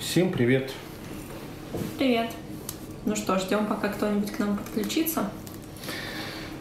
[0.00, 0.70] Всем привет.
[1.98, 2.30] Привет.
[3.04, 5.28] Ну что, ждем, пока кто-нибудь к нам подключится.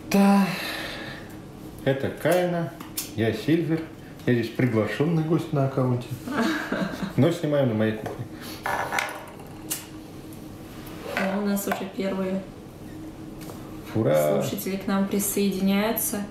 [0.09, 0.43] Да.
[1.85, 2.73] Это Кайна,
[3.15, 3.81] я Сильвер.
[4.25, 6.07] Я здесь приглашенный гость на аккаунте.
[7.15, 8.25] Но снимаем на моей кухне.
[11.15, 12.41] Ну, у нас уже первые
[13.93, 14.41] Ура!
[14.41, 16.23] слушатели к нам присоединяются.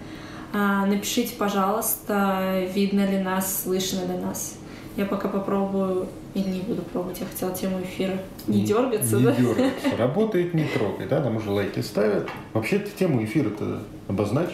[0.52, 4.55] А, напишите, пожалуйста, видно ли нас, слышно ли нас.
[4.96, 8.18] Я пока попробую, или не буду пробовать, я хотела тему эфира.
[8.46, 9.32] Не дергаться, не да?
[9.32, 9.96] дергаться.
[9.98, 11.20] Работает, не трогай, да?
[11.22, 12.28] Нам уже лайки ставят.
[12.54, 14.50] Вообще, ты тему эфира-то обозначь.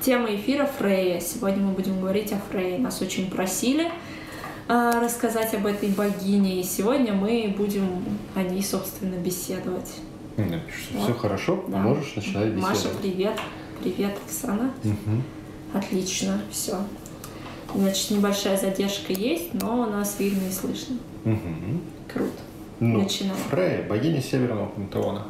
[0.00, 1.18] Тема эфира Фрея.
[1.20, 2.78] Сегодня мы будем говорить о Фрейе.
[2.78, 3.90] Нас очень просили
[4.68, 8.04] а, рассказать об этой богине, и сегодня мы будем
[8.36, 9.92] о ней, собственно, беседовать.
[10.36, 11.04] Ну, Напишешь, Вот.
[11.04, 11.78] все хорошо, Да.
[11.78, 12.62] можешь начинать беседовать.
[12.76, 13.40] Маша, привет.
[13.82, 14.70] Привет, Оксана.
[14.84, 15.22] Мгм.
[15.72, 16.76] Отлично, все.
[17.74, 20.96] Значит, небольшая задержка есть, но нас видно и слышно.
[21.24, 21.80] Мгм.
[22.12, 22.30] Круто.
[22.78, 23.36] Ну, Начинаем.
[23.50, 25.26] Фрея, богиня Северного пантеона.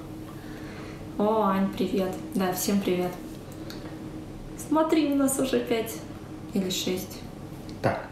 [1.16, 2.10] О, Ань, привет.
[2.34, 3.12] Да, всем привет.
[4.68, 5.94] Смотри, у нас уже пять
[6.52, 7.18] или шесть.
[7.80, 8.08] Так.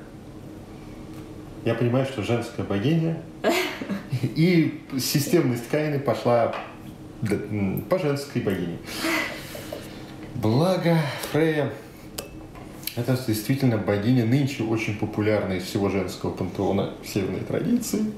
[1.65, 3.21] Я понимаю, что женская богиня
[4.23, 6.55] и системность Каины пошла
[7.91, 8.79] по женской богине.
[10.37, 10.97] Благо,
[11.33, 11.71] Фрея
[12.95, 18.13] это действительно богиня нынче очень популярная из всего женского пантеона северной традиции.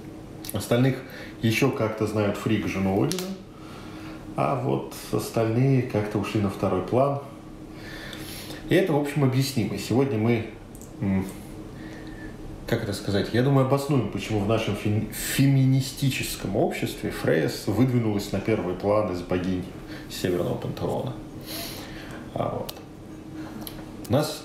[0.53, 0.97] Остальных
[1.43, 3.23] еще как-то знают Фрик, жену Одина.
[4.37, 7.21] А вот остальные как-то ушли на второй план.
[8.69, 9.79] И это, в общем, объяснимо.
[9.79, 10.47] Сегодня мы,
[12.67, 18.41] как это сказать, я думаю, обоснуем, почему в нашем фем- феминистическом обществе Фрейс выдвинулась на
[18.41, 19.65] первый план из богинь
[20.11, 21.13] Северного пантеона.
[22.35, 22.75] А вот.
[24.09, 24.43] Нас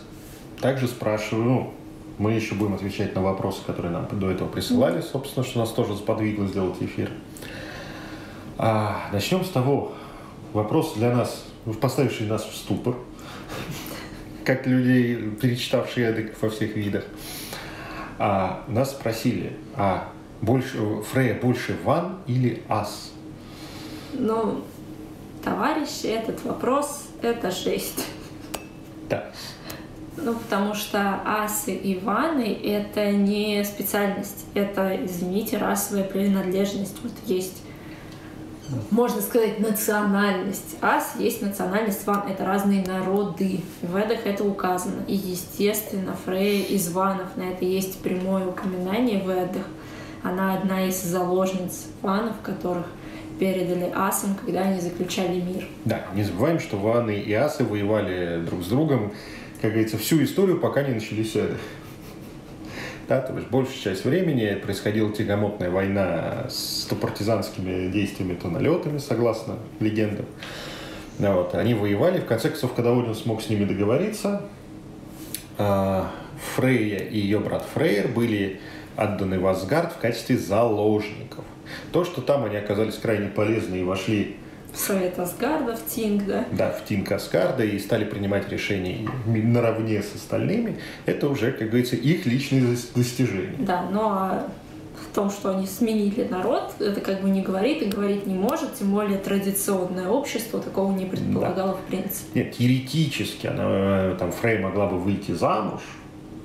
[0.61, 1.73] также спрашивают, ну,
[2.17, 5.95] мы еще будем отвечать на вопросы, которые нам до этого присылали, собственно, что нас тоже
[5.95, 7.11] сподвигло сделать эфир.
[8.57, 9.93] А, начнем с того,
[10.51, 11.45] вопрос для нас,
[11.79, 12.97] поставивший нас в ступор,
[14.43, 17.05] как людей, перечитавшие эдак во всех видах.
[18.17, 20.09] А, нас спросили, а
[20.41, 20.77] больше,
[21.11, 23.13] Фрея больше ван или ас?
[24.11, 24.61] Ну,
[25.41, 28.05] товарищи, этот вопрос— это жесть.
[29.09, 29.31] Да.
[30.23, 36.97] Ну, потому что асы и ваны— это не специальность, это, извините, расовая принадлежность.
[37.03, 37.61] Вот есть,
[38.91, 40.77] можно сказать, национальность.
[40.81, 43.61] Ас есть национальность, ван— это разные народы.
[43.81, 45.03] В Ведах это указано.
[45.07, 49.65] И, естественно, Фрея из ванов, на это есть прямое упоминание в Ведах.
[50.21, 52.87] Она одна из заложниц ванов, которых
[53.39, 55.65] передали асам, когда они заключали мир.
[55.85, 59.13] Да, не забываем, что ваны и асы воевали друг с другом,
[59.61, 61.57] как говорится, всю историю, пока не начались эды.
[63.07, 68.99] Да, то есть большую часть времени происходила тягомотная война с то партизанскими действиями, то налетами,
[68.99, 70.27] согласно легендам.
[71.17, 74.43] Да, вот, они воевали, в конце концов, когда Один смог с ними договориться,
[75.57, 76.11] а,
[76.55, 78.61] Фрейя и ее брат Фрейер были
[78.95, 81.43] отданы в Асгард в качестве заложников.
[81.91, 84.37] То, что там они оказались крайне полезны и вошли
[84.73, 86.45] Совет Асгарда в Тинг, да?
[86.51, 91.95] да, в Тим Каскарда и стали принимать решения наравне с остальными, это уже, как говорится,
[91.95, 93.55] их личные дос- достижения.
[93.59, 94.47] Да, но
[95.09, 98.75] в том, что они сменили народ, это как бы не говорит и говорить не может,
[98.75, 102.43] тем более традиционное общество такого не предполагало в принципе.
[102.43, 105.81] Нет, теоретически она, э, там, Фрей могла бы выйти замуж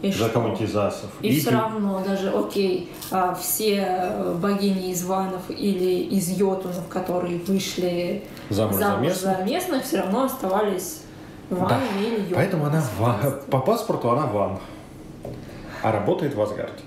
[0.08, 0.26] И за
[0.64, 1.10] из асов.
[1.22, 7.38] И все равно даже, окей, а, все э, богини из ванов или из йотунов, которые
[7.38, 9.36] вышли Замуж за замуж местных.
[9.38, 11.02] за местных, все равно оставались
[11.50, 12.34] Да, ванами или йотунами.
[12.34, 14.58] Поэтому она ва- по паспорту она ван,
[15.82, 16.82] а работает в Асгарде.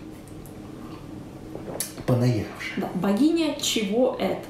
[2.05, 2.77] Понаехавшая.
[2.77, 4.45] Да, богиня чего это?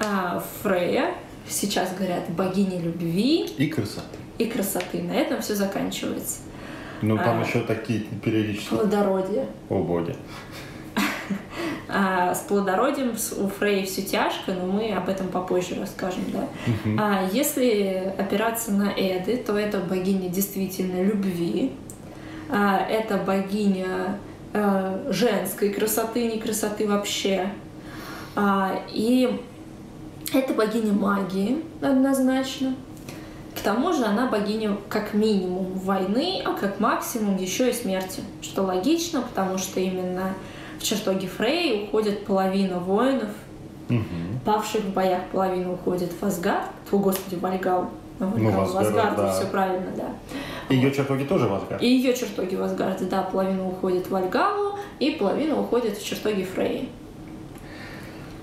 [0.00, 1.14] А, Фрея,
[1.48, 4.18] сейчас говорят, богиня любви И красоты.
[4.38, 5.02] И красоты.
[5.02, 6.38] На этом все заканчивается.
[7.02, 7.44] Ну, там А.
[7.44, 8.68] еще такие периодически...
[8.68, 9.46] Плодородие.
[9.68, 10.14] О, боги.
[11.94, 16.48] А с плодородием у Фреи все тяжко, но мы об этом попозже расскажем, да.
[16.98, 21.72] А если опираться на Эды, то это богиня действительно любви,
[22.48, 24.18] А, это богиня
[24.54, 27.50] э, женской красоты, не красоты вообще.
[28.36, 29.40] А, И
[30.32, 32.74] это богиня магии однозначно.
[33.62, 38.20] К тому же она богиня как минимум войны, а как максимум еще и смерти.
[38.40, 40.34] Что логично, потому что именно
[40.80, 43.28] в чертоге Фрей уходит половина воинов,
[43.88, 44.40] Мгм.
[44.44, 49.16] павших в боях половина уходит в Асгард, о, господи, в Вальгалу, Ну, в Асгард, Асгарде,
[49.22, 49.32] да.
[49.32, 50.08] все правильно, да.
[50.68, 51.80] Ее чертоги тоже в Асгард.
[51.80, 56.42] И ее чертоги в Асгарде, да, половина уходит в Вальгалу, и половина уходит в чертоги
[56.42, 56.88] Фрей.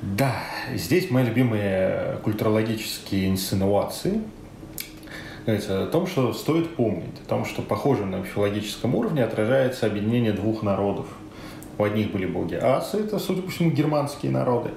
[0.02, 0.34] Да,
[0.76, 4.22] здесь мои любимые культурологические инсинуации.
[5.46, 10.34] Говорится о том, что стоит помнить, о том, что похоже на мифологическом уровне отражается объединение
[10.34, 11.08] двух народов.
[11.78, 14.72] У одних были боги асы, это, судя по всему, германские народы.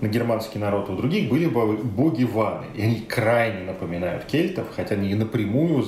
[0.00, 2.64] На германский народ у других были бо- боги ваны.
[2.74, 5.84] И они крайне напоминают кельтов, хотя не напрямую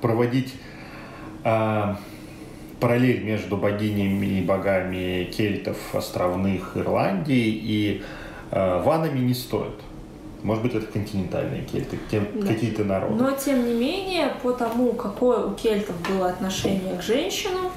[0.00, 0.52] проводить
[1.44, 1.96] а,
[2.82, 8.02] параллель между богинями и богами кельтов островных Ирландии и
[8.50, 9.80] э, ванами не стоит.
[10.42, 12.46] Может быть, это континентальные кельты, Да.
[12.46, 13.14] какие-то народы.
[13.14, 17.70] Но, тем не менее, по тому, какое у кельтов было отношение к женщинам,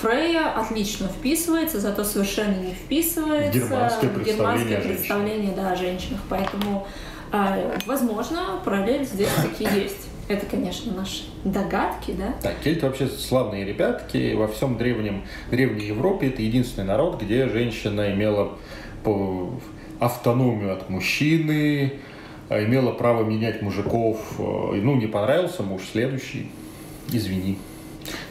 [0.00, 6.20] Фрея отлично вписывается, зато совершенно не вписывается Германское представление германское представление да, о женщинах.
[6.28, 6.88] Поэтому,
[7.32, 10.08] э, возможно, параллель здесь таки есть.
[10.28, 12.34] Это, конечно, наши догадки, да?
[12.42, 14.34] Да, кельты вообще славные ребятки.
[14.34, 18.52] Во всем древнем, древней Европе это единственный народ, где женщина имела
[19.04, 19.50] по-
[20.04, 21.94] автономию от мужчины,
[22.48, 24.18] а, имела право менять мужиков.
[24.38, 26.50] э, Ну, не понравился муж, следующий,
[27.12, 27.58] извини.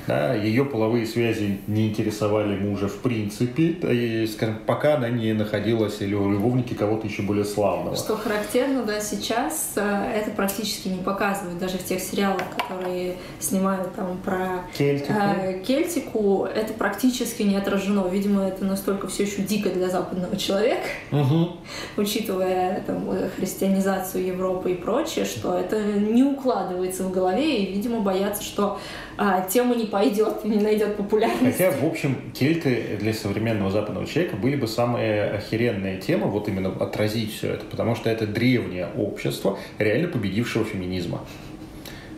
[0.08, 6.02] Да, ее половые связи не интересовали мужа в принципе, и, скажем, пока она не находилась
[6.02, 7.96] или у любовники кого-то еще более славного.
[7.96, 13.94] Что характерно, да, сейчас э, это практически не показывают, даже в тех сериалах, которые снимают
[13.96, 15.14] там про Кельтику.
[15.14, 18.08] э, Кельтику, это практически не отражено.
[18.08, 21.58] Видимо, это настолько все еще дико для западного человека, Мгм.
[21.98, 23.08] учитывая там,
[23.38, 28.80] христианизацию Европы и прочее, что это не укладывается в голове, и, видимо, боятся, что
[29.24, 31.56] а, тема не пойдет не найдет популярность.
[31.56, 36.70] Хотя, в общем, кельты для современного западного человека были бы самые охеренные темы, вот именно
[36.70, 41.24] отразить все это, потому что это древнее общество, реально победившего феминизма.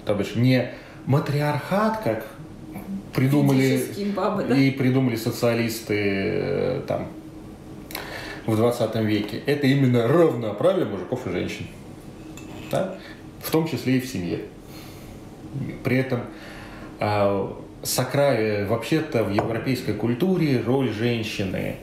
[0.06, 0.72] То бишь не
[1.06, 2.26] матриархат, как
[3.14, 3.82] придумали
[4.16, 4.56] бабы, да?
[4.56, 7.10] и придумали социалисты э, там
[8.46, 9.42] в 20 веке.
[9.46, 11.68] Это именно равноправие мужиков и женщин.
[12.72, 12.96] Да?
[13.42, 14.40] В том числе и в семье.
[15.84, 16.22] При этом
[17.84, 18.66] сакра...
[18.68, 21.78] вообще-то в европейской культуре роль женщины,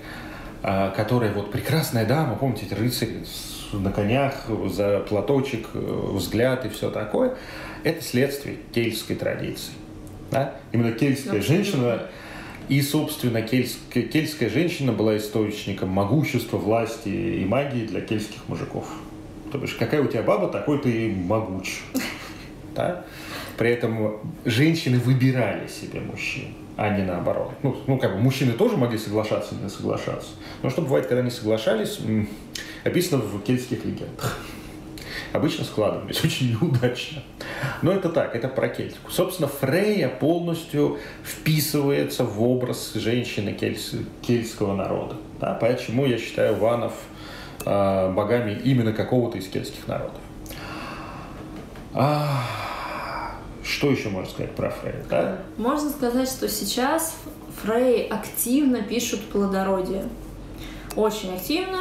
[0.62, 2.66] а, которая вот прекрасная дама, помните,
[3.26, 7.34] с- на конях, за платочек, э, взгляд и все такое,
[7.84, 9.72] это следствие кельтской традиции.
[10.30, 10.54] Да?
[10.72, 11.64] Именно кельтская Абсолютно.
[11.64, 12.02] женщина
[12.68, 18.86] и, собственно, кельтская, кельтская женщина была источником могущества, власти и магии для кельтских мужиков.
[19.52, 21.80] То бишь, какая у тебя баба, такой ты могуч.
[22.74, 23.04] Да?
[23.60, 27.52] При этом женщины выбирали себе мужчин, а не наоборот.
[27.62, 30.30] Ну, ну, как бы мужчины тоже могли соглашаться или не соглашаться.
[30.62, 32.00] Но что бывает, когда они соглашались,
[32.84, 34.38] описано в кельтских легендах.
[35.34, 37.22] Обычно складывались очень неудачно.
[37.82, 39.10] Но это так, это про кельтику.
[39.10, 45.16] Собственно, Фрейя полностью вписывается в образ женщины кельс- кельтского народа.
[45.38, 45.52] Да?
[45.52, 46.94] Почему я считаю ванов
[47.66, 50.16] э, богами именно какого-то из кельтских народов.
[51.92, 52.42] А,
[53.70, 55.04] что еще можно сказать про Фрейя?
[55.08, 55.38] Да?
[55.56, 57.14] Можно сказать, что сейчас
[57.62, 60.04] Фрей активно пишут плодородие.
[60.96, 61.78] Очень активно.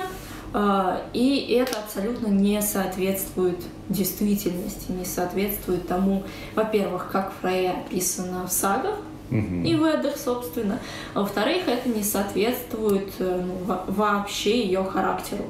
[0.54, 3.58] а, И это абсолютно не соответствует
[3.90, 6.24] действительности, не соответствует тому,
[6.56, 8.96] во-первых, как Фрейя описана в сагах
[9.30, 9.64] Мгм.
[9.64, 10.80] и в Эддах, собственно.
[11.14, 15.46] А во-вторых, это не соответствует э, ну, во- вообще ее характеру.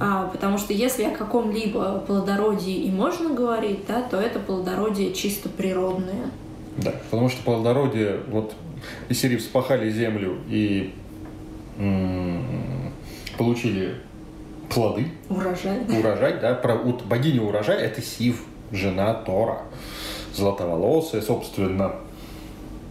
[0.00, 5.48] А, потому что если о каком-либо плодородии и можно говорить, да, то это плодородие чисто
[5.48, 6.30] природное.
[6.76, 8.54] Да, потому что плодородие, вот
[9.08, 10.94] из серии вспахали землю и
[13.36, 13.96] получили
[14.68, 15.80] плоды, Урожай.
[15.88, 19.62] урожай, да, про, вот богиня урожая это Сив, жена Тора,
[20.34, 21.94] златоволосая, собственно,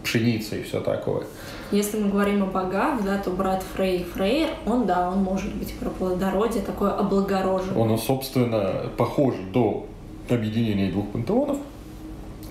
[0.04, 1.24] пшеница и все такое.
[1.72, 5.74] Если мы говорим о богах, да, то брат Фрей Фрейр, он, да, он может быть
[5.74, 7.78] про плодородие, такое облагороженное.
[7.78, 9.86] Он, собственно, похож до
[10.30, 11.58] объединения двух пантеонов.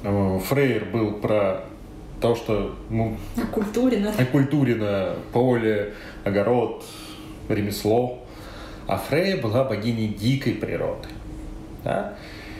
[0.02, 1.64] Э, Фрейер был про
[2.20, 4.12] то, что ну, Оккультурено.
[4.18, 5.94] оккультурено поле,
[6.24, 6.84] огород,
[7.48, 8.18] ремесло.
[8.86, 11.08] А Фрея была богиней дикой природы.
[11.82, 12.14] Да?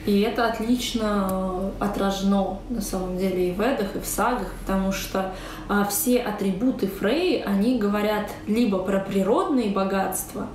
[0.07, 5.33] И это отлично отражено на самом деле и в Эдах, и в сагах, потому что
[5.69, 10.47] а, все атрибуты Фрей, они говорят либо про природные богатства,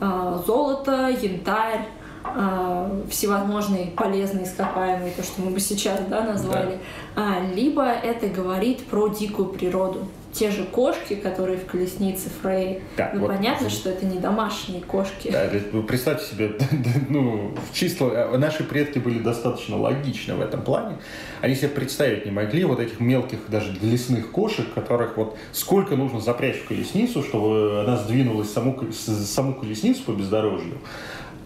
[0.00, 1.88] а, золото, янтарь,
[2.24, 6.78] а, всевозможные полезные ископаемые, то, что мы бы сейчас да, назвали,
[7.16, 10.06] а, либо это говорит про дикую природу.
[10.32, 12.80] Те же кошки, которые в колеснице Фрей.
[12.96, 13.28] Да, ну, вот.
[13.28, 15.30] понятно, что это не домашние кошки.
[15.30, 16.52] Да, вы представьте себе,
[17.08, 20.96] ну, чисто э, наши предки были достаточно логичны в этом плане.
[21.42, 26.20] Они себе представить не могли вот этих мелких даже лесных кошек, которых вот сколько нужно
[26.20, 30.78] запрячь в колесницу, чтобы она сдвинулась саму, саму колесницу по бездорожью.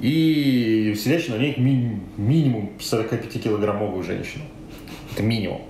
[0.00, 4.44] И сидящую на ней ми- минимум 45-килограммовую женщину.
[5.12, 5.62] Это минимум.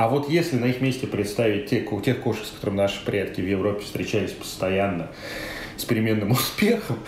[0.00, 3.46] А вот если на их месте представить те, тех кошек, с которыми наши предки в
[3.46, 5.08] Европе встречались постоянно,
[5.76, 7.00] с переменным успехом,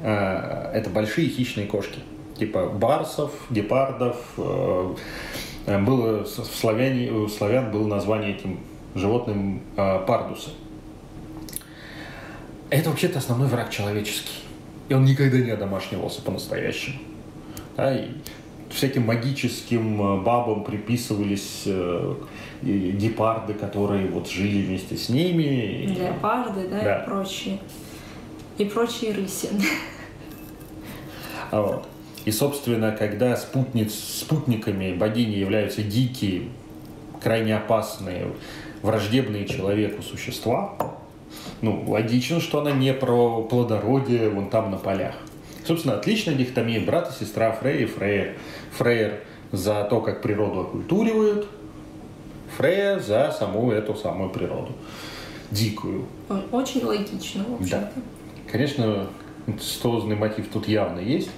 [0.00, 1.98] э, это большие хищные кошки.
[2.38, 4.16] Типа барсов, гепардов.
[4.36, 4.94] Э,
[5.66, 8.60] э, было в славяне, у славян было название этим
[8.94, 10.50] животным пардусы.
[12.70, 14.38] Это вообще-то основной враг человеческий.
[14.88, 17.00] И он никогда не одомашнивался по-настоящему.
[17.76, 18.10] Да, и
[18.70, 21.66] всяким магическим бабам приписывались
[22.62, 25.86] и гепарды, которые вот жили вместе с ними.
[25.98, 27.02] Леопарды, да, да.
[27.02, 27.58] и прочие.
[28.58, 29.48] И прочие рыси.
[31.50, 31.86] А вот.
[32.24, 36.48] И, собственно, когда спутниц, спутниками богини являются дикие,
[37.22, 38.32] крайне опасные,
[38.82, 40.76] враждебные человеку существа,
[41.62, 45.14] ну, логично, что она не про плодородие вон там на полях.
[45.66, 48.36] Собственно, отличная дихотомия брат и сестра Фрей и Фрейер.
[48.78, 51.48] Фрейер за то, как природу окультуривают,
[52.56, 54.72] Фрея за саму эту самую природу.
[55.50, 56.06] Дикую.
[56.52, 57.92] Очень логично, в общем-то.
[57.94, 58.02] Да.
[58.50, 59.08] Конечно,
[59.46, 61.30] инцестозный мотив тут явно есть.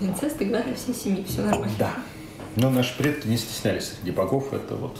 [0.00, 1.74] Инцест игра для всей семьи, все нормально.
[1.78, 1.92] Да.
[2.56, 4.96] Но наши предки не стеснялись среди богов это вот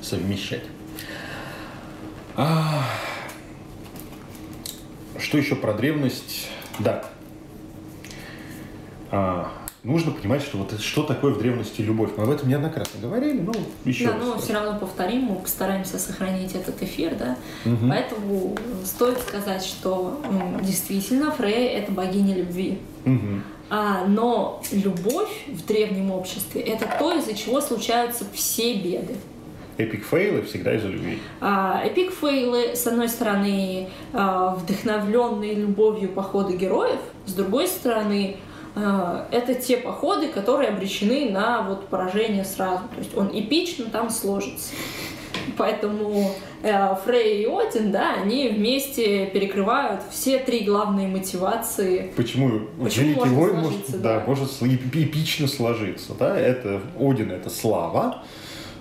[0.00, 0.62] совмещать.
[2.36, 2.84] А...
[5.24, 6.48] Что еще про древность?
[6.78, 7.02] Да.
[9.10, 9.50] А,
[9.82, 12.10] нужно понимать, что вот что такое в древности любовь.
[12.18, 13.52] Мы об этом неоднократно говорили, но
[13.86, 14.22] еще Да, раз.
[14.22, 17.38] но все равно повторим, мы постараемся сохранить этот эфир, да.
[17.64, 17.88] Угу.
[17.88, 18.54] Поэтому
[18.84, 20.20] стоит сказать, что
[20.60, 22.78] действительно Фрея— это богиня любви.
[23.06, 23.40] Угу.
[23.70, 29.16] А, но любовь в древнем обществе— это то, из-за чего случаются все беды.
[29.76, 31.18] Эпик фейлы всегда из-за любви.
[31.40, 38.36] А, эпик фейлы, с одной стороны, а, вдохновленные любовью по ходу героев, с другой стороны,
[38.76, 42.84] а, это те походы, которые обречены на вот поражение сразу.
[42.94, 44.72] То есть он эпично там сложится.
[45.56, 52.12] Поэтому э, Фрей и Один, да, они вместе перекрывают все три главные мотивации.
[52.16, 54.24] Почему, Почему Великий Вой может, да, да.
[54.26, 56.14] может эпично сложиться.
[56.18, 56.38] Да?
[56.38, 58.24] Это Один это слава,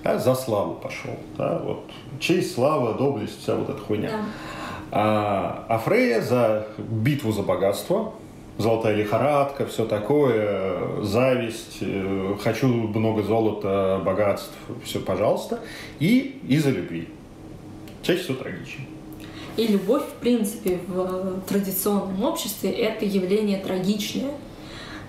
[0.04, 1.16] да, за славу пошел.
[1.38, 1.60] Да?
[1.64, 1.90] Вот.
[2.20, 4.10] Честь, слава, доблесть, вся вот эта хуйня.
[4.10, 4.26] Да.
[4.92, 8.14] А, а Фрея за битву за богатство,
[8.58, 15.60] золотая лихорадка, все такое, зависть, э, хочу много золота, богатств, все, пожалуйста,
[16.00, 17.08] и из-за любви.
[18.04, 18.84] Чаще всего трагично.
[19.56, 24.32] И любовь, в принципе, в традиционном обществе это явление трагичное.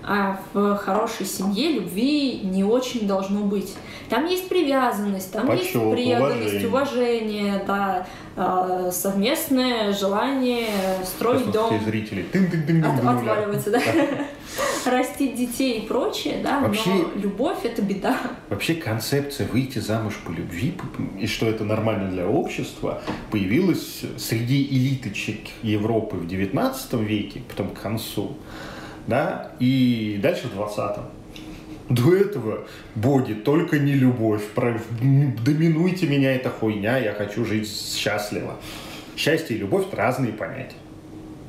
[0.06, 3.74] А в хорошей семье любви не очень должно быть.
[4.10, 8.06] Там есть привязанность, там Почет, есть преданность, уважение, уважение да,
[8.36, 10.68] а, совместное желание
[11.04, 11.74] строить дом.
[11.74, 13.80] Все зрители тын -тын -тын -тын От, отваливаться, да.
[14.90, 18.18] Растить детей и прочее, да, вообще, но любовь— это беда.
[18.50, 20.74] Вообще концепция выйти замуж по любви,
[21.18, 27.80] и что это нормально для общества, появилась среди элиточек Европы в 19 веке, потом к
[27.80, 28.36] концу,
[29.06, 31.04] да, и дальше в 20-м.
[31.90, 34.42] До этого, боги, только не любовь.
[34.54, 38.56] Доминуйте меня, эта хуйня, я хочу жить счастливо.
[39.16, 40.76] Счастье и любовь– это разные понятия.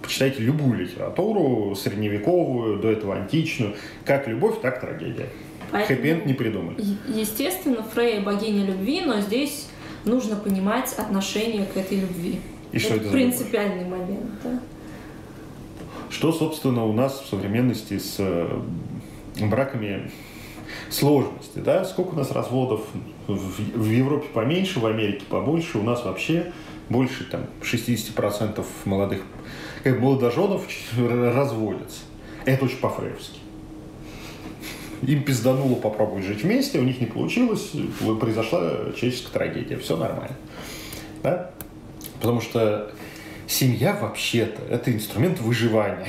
[0.02, 3.76] Почитайте любую литературу, средневековую, до этого античную.
[4.06, 5.30] Как любовь, так трагедия.
[5.72, 6.78] Хэппи не придумали.
[7.08, 9.68] Естественно, Фрейя богиня любви, но здесь
[10.04, 12.40] нужно понимать отношение к этой любви.
[12.72, 14.60] И это что это принципиальный момент, да.
[16.10, 18.62] Что, собственно, у нас в современности с э,
[19.42, 20.12] браками
[20.90, 22.82] сложности, да, сколько у нас разводов
[23.28, 26.52] в Европе поменьше, в Америке побольше, у нас вообще
[26.90, 29.22] больше там 60% молодых
[29.86, 32.02] как молодоженов разводятся.
[32.46, 33.40] Это очень по-фрейвски.
[35.04, 37.72] Им пиздануло попробовать жить вместе, у них не получилось,
[38.20, 38.62] произошла
[38.96, 40.36] человеческая трагедия, все нормально.
[41.22, 41.52] Да?
[42.20, 42.95] Потому что
[43.48, 46.08] семья вообще-то это инструмент выживания.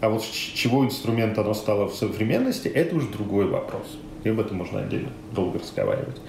[0.00, 3.86] А вот чего инструмент оно стало в современности, это уже другой вопрос.
[4.24, 6.20] И об этом можно отдельно долго разговаривать.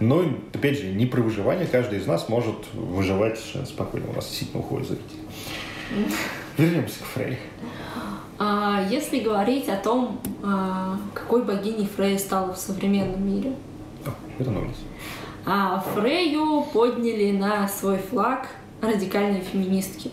[0.00, 1.66] Но, опять же, не про выживание.
[1.66, 4.10] Каждый из нас может выживать спокойно.
[4.10, 6.14] У нас действительно уходит зритель.
[6.58, 7.38] Вернемся к Фрей.
[8.38, 13.54] А, если говорить о том, а, какой богиней Фрей стала в современном мире.
[14.38, 14.76] Вернулись.
[15.46, 18.48] А Фрейю подняли на свой флаг
[18.80, 20.10] радикальные феминистки.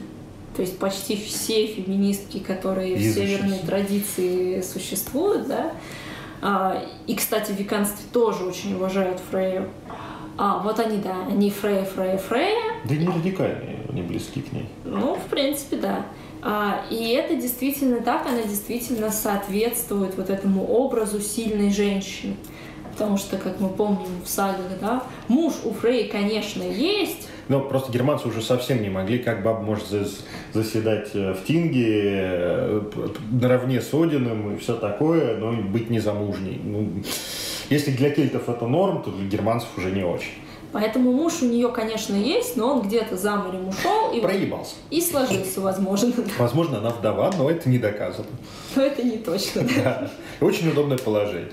[0.55, 5.71] То есть почти все феминистки, которые в северной традиции существуют, да.
[6.41, 9.69] А, и, кстати, в веканстве тоже очень уважают Фрейю.
[10.37, 12.73] А, вот они, да, они Фрея, Фрея, Фрея.
[12.85, 14.67] Да не радикальные, они близки к ней.
[14.83, 16.05] Ну, в принципе, да.
[16.41, 22.35] А, и это действительно так, она действительно соответствует вот этому образу сильной женщины.
[22.91, 27.29] Потому что, как мы помним в сагах, да, муж у Фрей, конечно, есть.
[27.49, 29.85] Но просто германцы уже совсем не могли, как баба может
[30.53, 32.81] заседать э, в Тинге э,
[33.31, 36.59] наравне с Одином и все такое, но быть незамужней.
[36.63, 36.89] Ну,
[37.69, 40.33] если для кельтов это норм, то для германцев уже не очень.
[40.73, 44.75] Поэтому муж у нее, конечно, есть, но он где-то за морем ушел и проебался.
[44.89, 46.11] И сложился, возможно.
[46.39, 48.25] Возможно, она вдова, но это не доказано.
[48.75, 49.67] Но это не точно.
[49.83, 50.09] Да.
[50.41, 51.51] Очень удобное положение.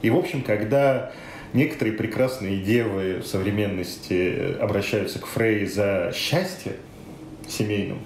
[0.00, 1.12] И, в общем, когда
[1.56, 6.76] некоторые прекрасные девы в современности обращаются к Фрей за счастье
[7.48, 7.98] семейным,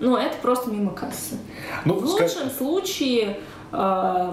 [0.00, 1.36] ну, это просто мимо кассы.
[1.84, 2.52] Ну, в лучшем скаж...
[2.52, 3.36] случае
[3.70, 3.76] э,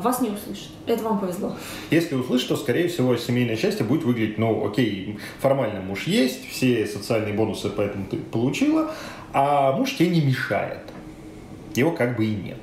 [0.01, 0.69] вас не услышат.
[0.85, 1.55] Это вам повезло.
[1.91, 6.87] Если услышат, то, скорее всего, семейное счастье будет выглядеть, ну, окей, формально муж есть, все
[6.87, 8.93] социальные бонусы поэтому ты получила,
[9.33, 10.83] а муж тебе не мешает.
[11.75, 12.61] Его как бы и нет.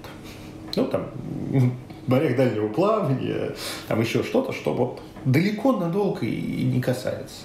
[0.75, 1.11] Ну, там,
[2.07, 3.55] морях дальнего плавания,
[3.87, 7.43] там еще что-то, что вот далеко надолго и не касается.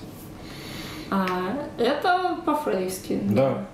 [1.10, 1.26] А,
[1.78, 3.20] это по-фрейски.
[3.30, 3.66] Да.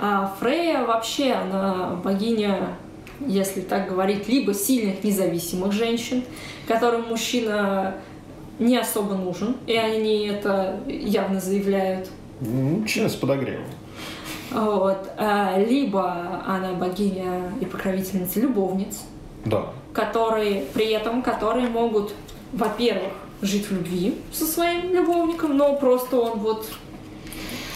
[0.00, 2.76] А Фрея вообще, она богиня,
[3.20, 6.22] если так говорить, либо сильных независимых женщин,
[6.68, 7.94] которым мужчина
[8.58, 12.08] не особо нужен, и они это явно заявляют.
[12.40, 13.64] Мужчина с подогревом.
[14.50, 15.10] Вот.
[15.16, 19.02] А, либо она богиня и покровительница любовниц.
[19.44, 19.66] Да
[19.96, 22.12] которые при этом, которые могут,
[22.52, 23.12] во-первых,
[23.42, 26.66] жить в любви со своим любовником, но просто он вот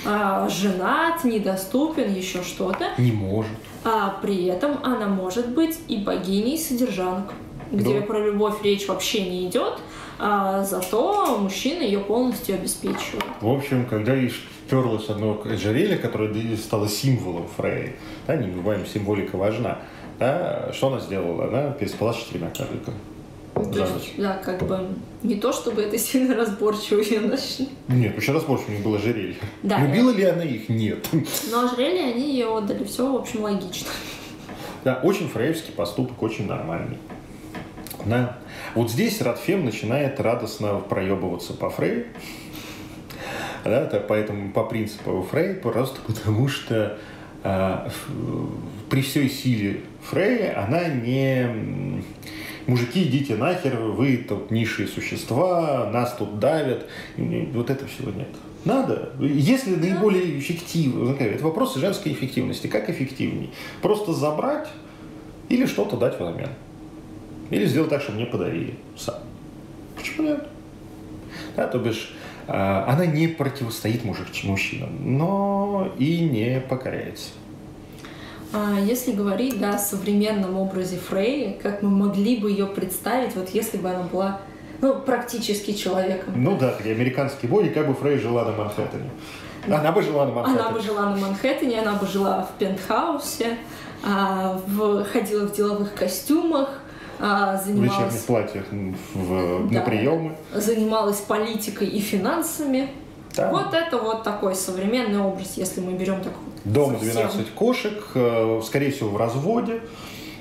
[0.04, 2.86] а, женат, недоступен, еще что-то.
[2.98, 3.52] Не может.
[3.84, 7.32] А при этом она может быть и богиней содержанок,
[7.70, 8.06] где да.
[8.06, 9.78] про любовь речь вообще не идет,
[10.18, 13.24] а зато мужчина ее полностью обеспечивает.
[13.40, 19.36] В общем, когда ей вперлось одно ожерелье, которое стало символом Фрей, да, не бываем, символика
[19.36, 19.78] важна,
[20.18, 21.48] да, что она сделала?
[21.48, 22.96] Она переспала с четырьмя карликами.
[23.54, 24.12] За ночь.
[24.16, 24.88] Да, как бы
[25.22, 27.68] не то, чтобы это сильно разборчиво ее нашли.
[27.88, 29.36] Нет, очень разборчиво, у них было ожерелье.
[29.62, 30.68] Да, Любила ли она их?
[30.68, 31.08] Нет.
[31.50, 33.88] Но ожерелье они ей отдали, все, в общем, логично.
[34.84, 36.96] Да, очень фрейевский поступок, очень нормальный.
[38.06, 38.38] Да.
[38.74, 42.06] Вот здесь Радфем начинает радостно проебываться по Фрей.
[43.64, 46.98] Да, это поэтому по принципу Фрей, просто потому что
[47.42, 47.88] э,
[48.88, 52.02] при всей силе Фрея, она не
[52.66, 56.86] мужики, идите нахер, вы тут низшие существа, нас тут давят.
[57.16, 58.28] Вот этого всего нет.
[58.64, 59.12] Надо.
[59.18, 62.66] Если наиболее эффективно, ну, это вопросы женской эффективности.
[62.66, 63.50] Как эффективней?
[63.80, 64.68] Просто забрать
[65.48, 66.50] или что-то дать взамен.
[67.50, 69.16] Или сделать так, чтобы мне подарили сам.
[69.96, 70.46] Почему нет?
[71.56, 72.14] Да, то бишь,
[72.46, 77.30] а, она не противостоит мужик мужчинам, но и не покоряется.
[78.52, 83.50] А если говорить да, о современном образе Фрей, как мы могли бы ее представить, вот
[83.50, 84.40] если бы она была
[84.80, 86.34] ну, практически человеком.
[86.36, 89.10] Ну да, такие американские боги, как бы Фрей жила на Манхэттене.
[89.68, 90.60] Она бы жила на Манхэттене.
[90.60, 93.58] Она бы жила на Манхэттене, она бы жила в пентхаусе,
[94.02, 96.80] а, в, ходила в деловых костюмах,
[97.18, 97.92] а, занималась...
[97.92, 98.64] В вечерних платьях
[99.14, 100.36] в, да, на приемы.
[100.54, 102.88] Занималась политикой и финансами.
[103.40, 103.50] Да.
[103.50, 108.90] Вот это вот такой современный образ, если мы берем такой Дома 12 кошек, э, скорее
[108.90, 109.80] всего, в разводе.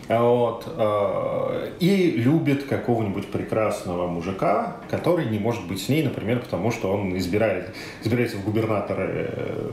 [0.09, 6.71] Вот, э, и любит какого-нибудь прекрасного мужика, который не может быть с ней, например, потому
[6.71, 9.69] что он избирает, избирается в губернаторы э,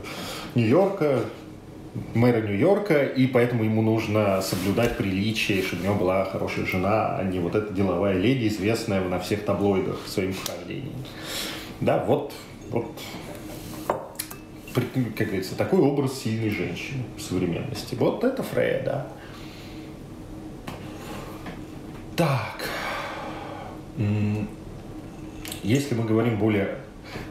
[0.53, 1.21] Нью-Йорка,
[2.13, 7.23] мэра Нью-Йорка, и поэтому ему нужно соблюдать приличие, чтобы у него была хорошая жена, а
[7.23, 11.03] не вот эта деловая леди, известная на всех таблоидах своим вхождением.
[11.81, 12.31] Да, вот,
[12.71, 12.91] вот
[15.15, 17.95] как говорится, такой образ сильной женщины в современности.
[17.95, 19.07] Вот это Фрея, да.
[22.15, 22.69] Так.
[25.63, 26.75] Если мы говорим более...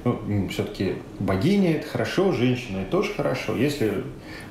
[0.05, 3.55] Ну, все-таки богиня– это хорошо, женщина– это тоже хорошо.
[3.55, 4.05] Если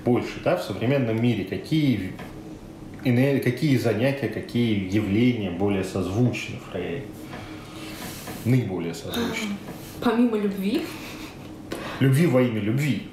[0.06, 2.14] больше, да, в современном мире, какие,
[3.04, 7.04] какие занятия, какие явления более созвучны Фрейе?
[8.46, 9.58] Наиболее созвучны.
[10.02, 10.82] Помимо любви,
[12.00, 13.08] любви во имя любви,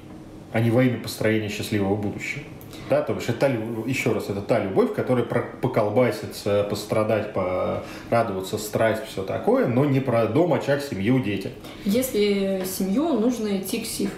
[0.51, 2.43] а не во имя построения счастливого будущего.
[2.89, 3.49] Да, то есть это,
[3.87, 9.99] еще раз, это та любовь, которая про поколбаситься, пострадать, порадоваться, страсть, все такое, но не
[9.99, 11.51] про дом, очаг, семью, дети.
[11.85, 14.11] Если семью, нужно идти к Сив.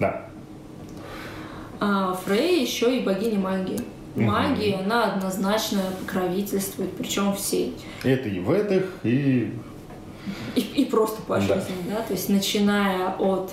[0.00, 0.28] Да.
[1.78, 3.80] А Фрей еще и богиня магии.
[4.16, 4.84] Магия, угу.
[4.84, 7.76] она однозначно покровительствует, причем всей.
[8.02, 9.52] Это и в этих, и...
[10.54, 11.96] И, и просто по жизни, да.
[11.96, 13.52] да, то есть начиная от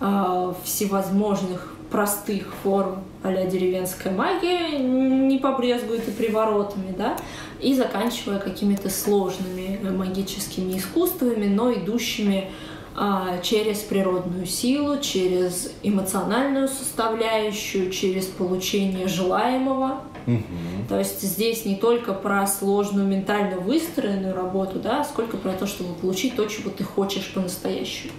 [0.00, 7.16] э, всевозможных простых форм а деревенская магия не побрезгует и приворотами, да,
[7.60, 12.48] и заканчивая какими-то сложными магическими искусствами, но идущими
[12.94, 20.00] а, через природную силу, через эмоциональную составляющую, через получение желаемого.
[20.28, 20.88] Угу.
[20.90, 25.94] То есть здесь не только про сложную ментально выстроенную работу, да, сколько про то, чтобы
[25.94, 28.12] получить то, чего ты хочешь по-настоящему.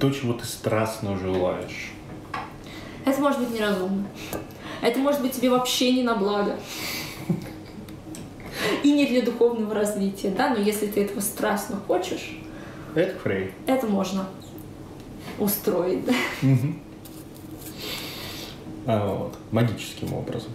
[0.00, 1.92] То, чего ты страстно желаешь.
[3.04, 4.08] Это может быть неразумно.
[4.82, 6.56] Это может быть тебе вообще не на благо.
[8.82, 12.36] И не для духовного развития, да, но если ты этого страстно хочешь,
[12.96, 13.52] это фрей.
[13.68, 14.26] Это можно
[15.38, 16.12] устроить, да.
[18.86, 20.50] А, вот, магическим образом.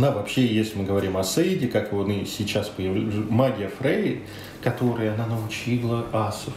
[0.00, 4.22] Да, вообще, если мы говорим о Сейде, как он и сейчас появляется, магия Фрей,
[4.62, 6.54] которой она научила асов.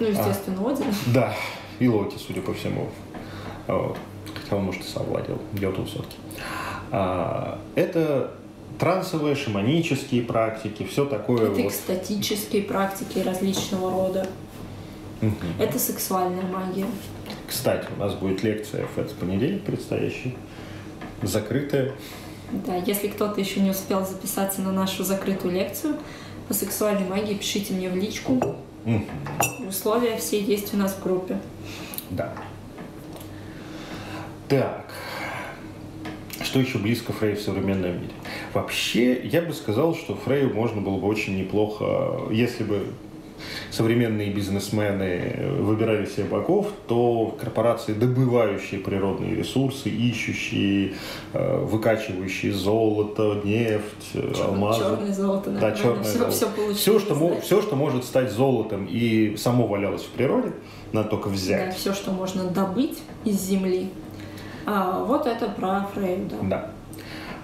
[0.00, 0.86] Ну, естественно, а, Один.
[1.06, 1.34] Да,
[1.78, 2.88] и Локи, судя по всему.
[3.66, 3.96] Вот.
[4.34, 6.16] Хотя он, может, и сам владел, Геоту все-таки.
[6.90, 8.32] А, это
[8.78, 11.50] трансовые, шаманические практики, все такое.
[11.50, 11.66] Это вот.
[11.66, 14.26] экстатические практики различного рода.
[15.22, 15.62] Угу.
[15.62, 16.86] Это сексуальная магия.
[17.46, 20.36] Кстати, у нас будет лекция в этот понедельник предстоящий.
[21.22, 21.92] Закрытая.
[22.66, 25.96] Да, если кто-то еще не успел записаться на нашу закрытую лекцию
[26.46, 28.32] по сексуальной магии, пишите мне в личку.
[28.84, 29.68] Угу.
[29.68, 31.38] Условия все есть у нас в группе.
[32.10, 32.32] Да.
[34.48, 34.84] Так.
[36.42, 38.12] Что еще близко Фрей в современном мире?
[38.52, 42.86] Вообще, я бы сказал, что Фрейю можно было бы очень неплохо, если бы
[43.70, 50.94] современные бизнесмены выбирали себе богов, то корпорации, добывающие природные ресурсы, ищущие,
[51.32, 54.80] э, выкачивающие золото, нефть, Чер, алмазы.
[54.80, 56.30] Черное золото, да, черное все, золото.
[56.30, 60.52] Все, все, что, все, что может стать золотом и само валялось в природе,
[60.92, 61.70] надо только взять.
[61.70, 63.90] Да, все, что можно добыть из земли,
[64.66, 66.36] а, вот это про Фрейд, да.
[66.42, 66.70] Да.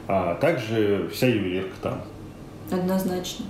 [0.09, 2.01] А также вся ювелирка там.
[2.71, 3.45] Однозначно.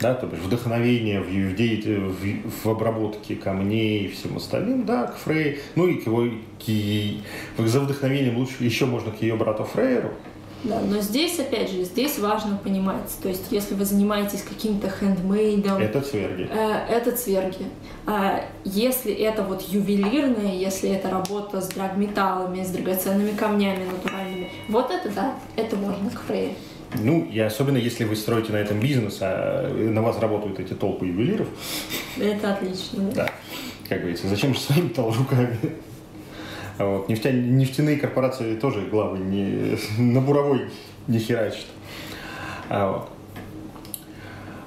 [0.00, 5.16] Да, то есть вдохновение в, в, в, в обработке камней и всем остальным, да, к
[5.16, 6.28] Фрей, ну и к его,
[6.64, 10.12] к, за вдохновением лучше еще можно к ее брату Фрейеру,
[10.64, 15.80] да, но здесь, опять же, здесь важно понимать, то есть, если вы занимаетесь каким-то хендмейдом...
[15.80, 16.48] Это цверги.
[16.50, 17.66] Э, это цверги.
[18.06, 24.90] А если это вот ювелирное, если это работа с драгметаллами, с драгоценными камнями натуральными, вот
[24.90, 26.54] это да, это можно к фрейе.
[26.94, 31.06] Ну, и особенно если вы строите на этом бизнес, а на вас работают эти толпы
[31.06, 31.48] ювелиров.
[32.18, 33.10] Это отлично.
[33.14, 33.30] Да.
[33.88, 35.58] Как говорится, зачем же своими руками?
[36.78, 37.08] А вот.
[37.08, 37.30] Нефтя...
[37.32, 39.78] Нефтяные корпорации тоже главы не...
[39.98, 40.70] на буровой
[41.06, 41.66] не херачат.
[42.68, 43.10] А вот.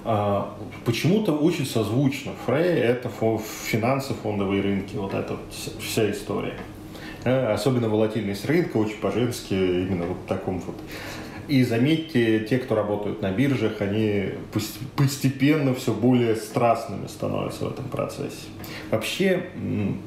[0.04, 2.32] А, почему-то очень созвучно.
[2.46, 3.10] Фрей– это
[3.66, 5.38] финансы, фондовые рынки, вот эта
[5.80, 6.56] вся история.
[7.24, 10.76] А, особенно волатильность рынка, очень по-женски, именно вот в таком вот
[11.48, 14.32] и заметьте, те, кто работают на биржах, они
[14.96, 18.48] постепенно все более страстными становятся в этом процессе.
[18.90, 19.48] Вообще,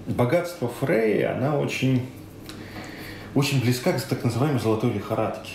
[0.07, 2.03] богатство Фрея, она очень,
[3.35, 5.53] очень близка к так называемой золотой лихорадке.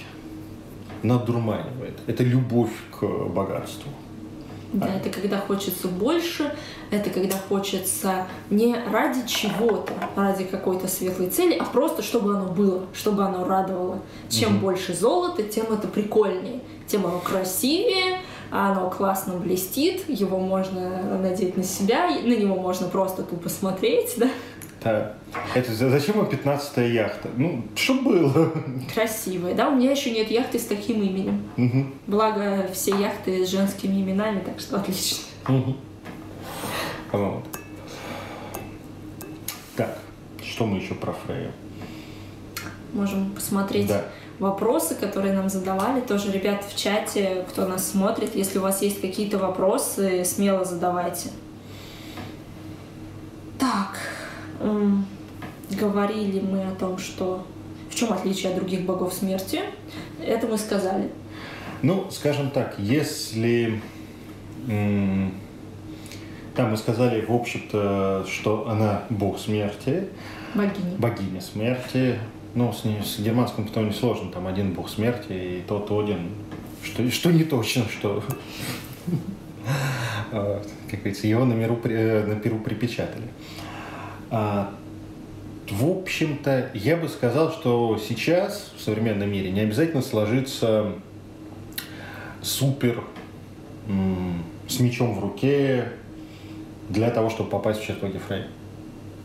[1.02, 1.98] Надурманивает.
[2.08, 3.92] Это любовь к богатству.
[4.72, 4.98] Да, а.
[4.98, 6.54] это когда хочется больше,
[6.92, 12.86] это когда хочется не ради чего-то, ради какой-то светлой цели, а просто чтобы оно было,
[12.94, 14.00] чтобы оно радовало.
[14.30, 14.66] Чем угу.
[14.66, 18.20] больше золота, тем это прикольнее, тем оно красивее,
[18.52, 24.30] оно классно блестит, его можно надеть на себя, на него можно просто тупо смотреть, да.
[24.84, 25.13] Да.
[25.54, 27.30] Это зачем вам 15 яхта?
[27.36, 28.52] Ну, что было?
[28.94, 29.70] Красивая, да?
[29.70, 31.44] У меня еще нет яхты с таким именем.
[31.58, 31.86] Угу.
[32.08, 35.26] Благо, все яхты с женскими именами, так что отлично.
[35.48, 35.76] Угу.
[37.12, 37.44] Вот.
[39.76, 39.98] Так,
[40.44, 41.52] что мы еще про Фрею?
[42.94, 44.06] Можем посмотреть да.
[44.39, 46.02] вопросы, которые нам задавали.
[46.02, 51.30] Тоже, ребят, в чате, кто нас смотрит, если у вас есть какие-то вопросы, смело задавайте.
[53.60, 54.00] Так,
[54.60, 57.45] говорили мы о том, что
[57.89, 59.62] в чем отличие от других богов смерти.
[60.24, 61.10] Это мы сказали.
[61.82, 63.82] Ну, скажем так, если
[64.67, 65.32] там
[66.72, 70.10] мы сказали, в общем-то, что она бог смерти,
[70.54, 72.19] богиня, богиня смерти,
[72.56, 76.30] Ну, с, не- с германским пантеоном сложно, там один бог смерти, и тот Один,
[76.84, 78.24] что, что не точно, что,
[80.32, 83.28] а, как говорится, его на, миру, э, на перу припечатали.
[84.32, 84.74] А,
[85.70, 90.94] в общем-то, я бы сказал, что сейчас в современном мире не обязательно сложиться
[92.42, 93.04] супер
[94.68, 95.89] с мечом в руке
[96.89, 98.44] для того, чтобы попасть в чертоги Фрей.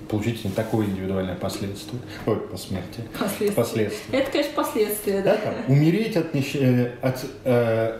[0.08, 2.00] Получить не такое индивидуальное последствие.
[2.26, 3.06] Ой, посмертие.
[3.18, 3.52] Последствия.
[3.52, 4.18] Последствия.
[4.18, 5.40] Это, конечно, последствия, Да, да?
[5.40, 7.98] там, умереть от, нещ- э, от э,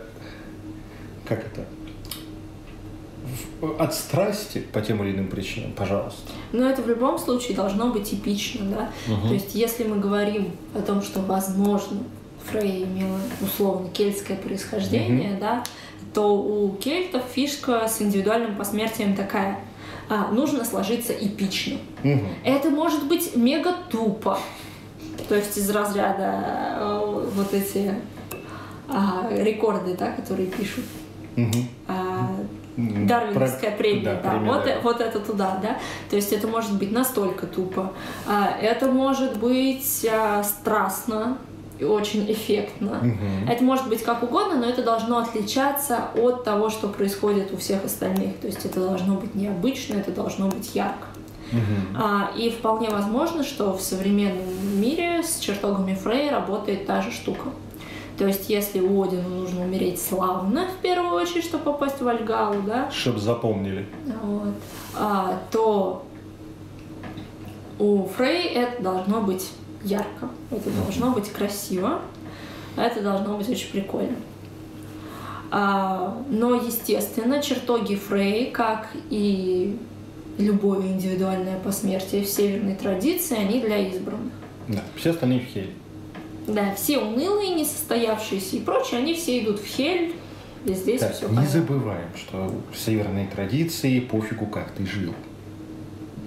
[1.27, 1.65] как это?
[3.79, 6.31] От страсти по тем или иным причинам, пожалуйста.
[6.51, 8.91] Но это в любом случае должно быть эпично, да?
[9.07, 9.27] Мгм.
[9.27, 11.97] То есть, если мы говорим о том, что, возможно,
[12.51, 15.63] Фрей имела условно кельтское происхождение, да,
[16.13, 19.59] то у кельтов фишка с индивидуальным посмертием такая.
[20.07, 21.77] А, нужно сложиться эпично.
[22.03, 22.27] Мгм.
[22.43, 24.37] Это может быть мега тупо.
[25.27, 26.41] То есть из разряда
[26.77, 27.95] э, вот эти
[28.87, 30.85] а, рекорды, да, которые пишут.
[31.35, 31.67] Мгм.
[32.77, 34.75] Дарвиновская про- премия, да, премия вот, Дарвина.
[34.75, 35.77] э- вот это туда, да.
[36.09, 37.93] То есть это может быть настолько тупо.
[38.27, 41.37] А, это может быть а, страстно
[41.79, 42.99] и очень эффектно.
[43.01, 43.49] Мгм.
[43.49, 47.83] Это может быть как угодно, но это должно отличаться от того, что происходит у всех
[47.85, 48.37] остальных.
[48.37, 51.07] То есть это должно быть необычно, это должно быть ярко.
[51.95, 57.49] А, и вполне возможно, что в современном мире с чертогами Фрей работает та же штука.
[58.17, 62.89] То есть, если Одину нужно умереть славно, в первую очередь, чтобы попасть в Альгалу, да,
[62.89, 63.85] Чтоб запомнили.
[64.23, 64.53] вот,
[64.95, 66.05] а, то
[67.77, 69.51] у Фрей это должно быть
[69.83, 71.99] ярко, это должно быть красиво,
[72.77, 74.15] это должно быть очень прикольно.
[75.51, 79.77] А, но, естественно, чертоги Фрей, как и
[80.37, 84.33] любое индивидуальное посмертие в северной традиции, они для избранных.
[84.67, 84.81] Да.
[84.95, 85.71] Все остальные в хель.
[86.47, 90.15] Да, все унылые, несостоявшиеся и прочее, они все идут в Хель,
[90.65, 95.13] и здесь Так, все не забываем, что в северной традиции пофигу, как ты жил.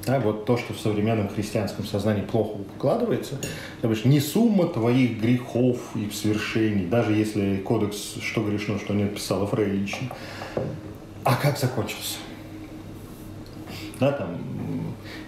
[0.06, 3.38] Да, вот то, что в современном христианском сознании плохо укладывается,
[3.82, 9.14] то бишь не сумма твоих грехов и свершений, даже если кодекс «Что грешно, что нет»
[9.14, 10.08] писала Фрей лично,
[11.24, 12.16] а как закончился.
[14.00, 14.38] Да, там,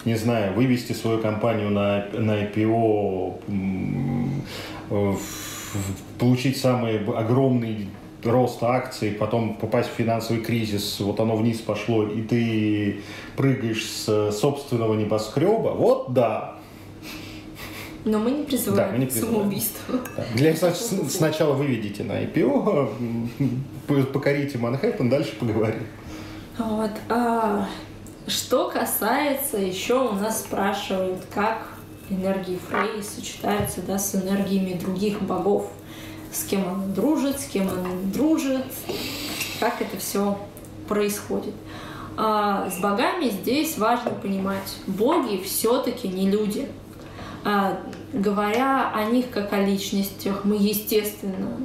[0.03, 3.39] не знаю, вывести свою компанию на, на IPO,
[6.19, 7.87] получить самый огромный
[8.23, 13.01] рост акций, потом попасть в финансовый кризис, вот оно вниз пошло, и ты
[13.35, 16.55] прыгаешь с собственного небоскреба, вот да.
[18.03, 19.35] Но мы не призываем Да, мы не призываем.
[19.35, 19.93] самоубийству.
[20.17, 20.23] Да.
[20.35, 22.89] Для сначала выведите на IPO,
[24.11, 25.83] покорите Манхэттен, дальше поговорим.
[26.57, 26.91] Вот.
[27.09, 27.67] а,
[28.27, 31.67] что касается, еще у нас спрашивают, как
[32.11, 35.67] энергии Фрей сочетаются да, с энергиями других богов.
[36.31, 38.65] С кем она дружит, с кем она не дружит,
[39.59, 40.37] как это все
[40.87, 41.53] происходит.
[42.17, 46.67] А, с богами здесь важно понимать, боги все-таки не люди.
[47.43, 47.79] А,
[48.13, 51.57] говоря о них как о личностях, мы, естественно,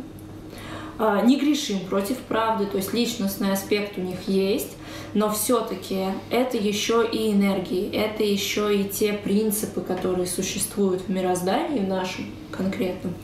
[0.99, 4.77] а, не грешим против правды, то есть личностный аспект у них есть,
[5.17, 11.79] но все-таки это еще и энергии, это еще и те принципы, которые существуют в мироздании
[11.79, 13.15] в нашем конкретном,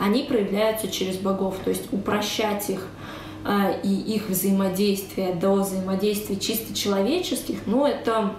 [0.00, 2.88] они проявляются через богов, то есть упрощать их
[3.44, 8.32] а, и их взаимодействие до взаимодействия чисто человеческих, ну это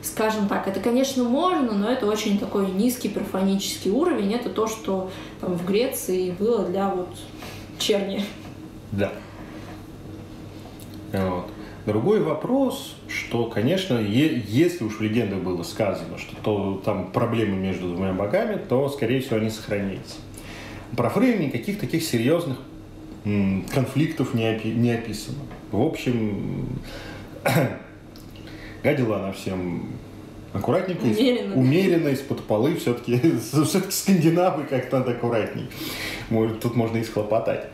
[0.00, 4.32] скажем так, это, конечно, можно, но это очень такой низкий перфонический уровень.
[4.32, 7.08] Это то, что там в Греции было для вот
[7.78, 8.24] черни.
[8.92, 9.12] Да.
[11.12, 11.50] Вот.
[11.86, 17.88] Другой вопрос, что, конечно, если уж в легендах было сказано, что то, там проблемы между
[17.94, 20.16] двумя богами, то, скорее всего, они сохранятся.
[20.96, 22.58] Про Фрея никаких таких серьезных
[23.72, 25.38] конфликтов не, опи- не описано.
[25.70, 26.68] В общем,
[28.82, 29.90] гадила она всем
[30.52, 31.54] аккуратненько, Умеренно.
[31.54, 35.66] умеренно из-под полы, все-таки все-таки скандинавы как-то надо аккуратней.
[36.30, 37.66] Может, тут можно и схлопотать.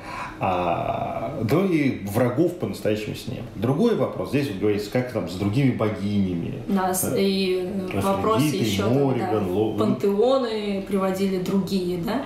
[0.45, 3.45] А, да и врагов по-настоящему с ним.
[3.55, 6.65] Другой вопрос, здесь вот говорится, как там с другими богинями.
[6.67, 7.17] Нас Да.
[7.17, 12.23] и и еще там, да, Мориган, Ло- пантеоны приводили другие, да.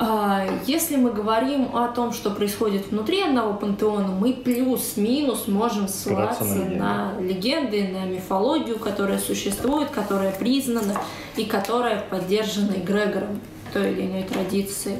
[0.00, 6.42] А, Если мы говорим о том, что происходит внутри одного пантеона, мы плюс-минус можем Ссылаться
[6.42, 11.00] ссылаться на на легенды, на мифологию, которая существует, которая признана
[11.36, 13.40] и которая поддержана эгрегором
[13.72, 14.96] той или иной традиции.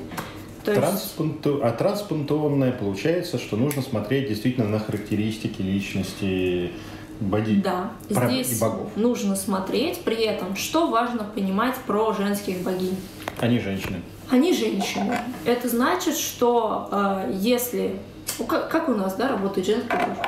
[0.66, 6.72] То есть Транспанто- А транспантеонное получается, что нужно смотреть действительно на характеристики личности
[7.20, 7.62] богинь.
[7.62, 8.88] Да, Прав- здесь богов.
[8.96, 10.00] нужно смотреть.
[10.00, 12.96] При этом, что важно понимать про женских богинь?
[13.38, 14.02] Они женщины.
[14.28, 15.16] Они женщины.
[15.44, 18.00] Это значит, что э, если...
[18.48, 20.26] как, как у нас, да, работает женская дружба?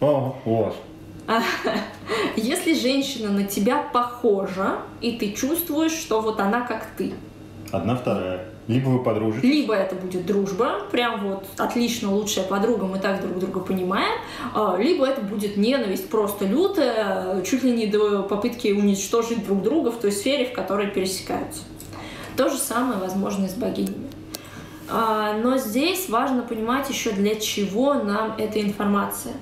[0.00, 0.74] О, у вас.
[2.36, 7.14] Если женщина на тебя похожа, и ты чувствуешь, что вот она как ты,
[7.70, 8.46] Одна, вторая.
[8.68, 9.48] Либо вы подружитесь.
[9.48, 14.18] либо это будет дружба, прям вот отлично лучшая подруга, мы так друг друга понимаем,
[14.54, 19.92] а, либо это будет ненависть просто лютая, чуть ли не до попытки уничтожить друг друга
[19.92, 21.62] в той сфере, в которой пересекаются.
[22.36, 24.08] То же самое возможно и с богинями.
[24.88, 29.34] А, Но здесь важно понимать еще, для чего нам эта информация.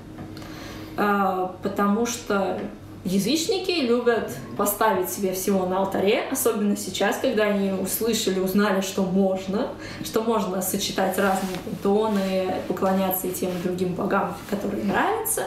[0.97, 2.61] А, Потому что
[3.05, 9.69] язычники любят поставить себе всего на алтаре, особенно сейчас, когда они услышали, узнали, что можно,
[10.03, 15.45] что можно сочетать разные пантеоны, поклоняться и тем и другим богам, которые нравятся,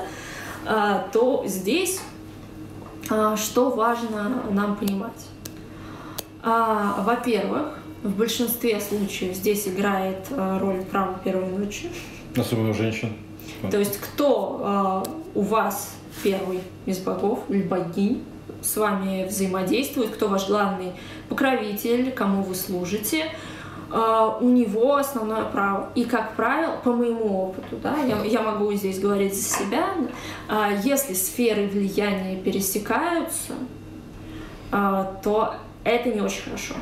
[0.66, 2.00] а, то здесь
[3.10, 5.26] а, что важно нам понимать?
[6.44, 11.90] А, Во-первых, в большинстве случаев здесь играет роль право первой ночи.
[12.36, 13.14] Особенно у женщин.
[13.72, 18.24] То есть кто у вас первый из богов или богинь
[18.62, 20.94] с вами взаимодействует, кто ваш главный
[21.30, 23.26] покровитель, кому вы служите,
[23.92, 25.90] э, у него основное право.
[25.96, 29.88] И, как правило, по моему опыту, да, я, я могу здесь говорить за себя,
[30.50, 33.54] э, если сферы влияния пересекаются,
[34.72, 36.76] э, то это не очень хорошо.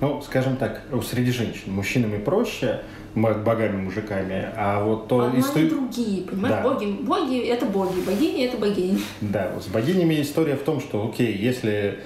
[0.00, 2.80] Ну, скажем так, среди женщин мужчинами проще, м-
[3.14, 5.20] богами, мужиками, а вот то...
[5.20, 6.56] А, но исто- они другие, понимаешь?
[6.56, 6.62] Да.
[6.62, 8.98] Боги, боги— это боги, богини— это богини.
[9.20, 12.00] Да, вот с богинями история в том, что, окей, если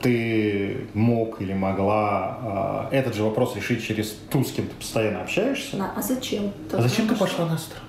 [0.00, 5.22] ты мог или могла э, этот же вопрос решить через ту, с кем ты постоянно
[5.22, 6.52] общаешься, Да, а зачем?
[6.72, 7.86] а зачем ты пошла на сторону?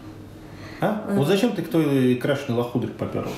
[0.81, 1.05] А?
[1.13, 3.33] Вот зачем ты к той крашеной лохудрик поперлась?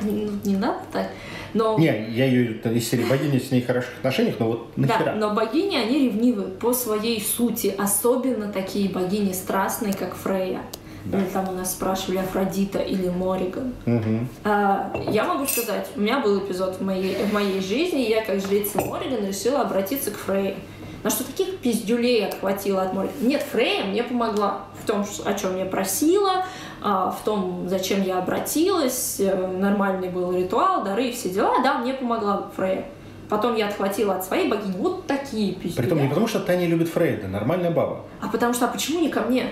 [0.00, 1.08] Ну, не надо так.
[1.54, 5.04] Но, Не, я ее из серии богини с ней в хороших отношениях, но вот нахера?
[5.04, 7.74] да, но богини, они ревнивы по своей сути.
[7.78, 10.62] Особенно такие богини страстные, как Фрейя.
[11.04, 11.18] Да.
[11.18, 13.72] Или там у нас спрашивали Афродита или Мориган.
[13.86, 14.28] Мгм.
[14.44, 18.24] А, я могу сказать, у меня был эпизод в моей, в моей жизни, и я
[18.24, 20.54] как жрица Мориган решила обратиться к Фрейе.
[21.02, 23.16] На что таких пиздюлей отхватила от Мориган.
[23.22, 26.44] Нет, Фрейя мне помогла в том, о чем я просила,
[26.80, 31.60] а, в том, зачем я обратилась, э, нормальный был ритуал, дары и все дела.
[31.62, 32.86] Да, мне помогла Фрейя.
[33.28, 35.86] Потом я отхватила от своей богини вот такие пиздюли.
[35.86, 38.02] Притом не потому, что Таня любит Фрейда, нормальная баба.
[38.20, 39.46] А потому что, а почему не ко мне?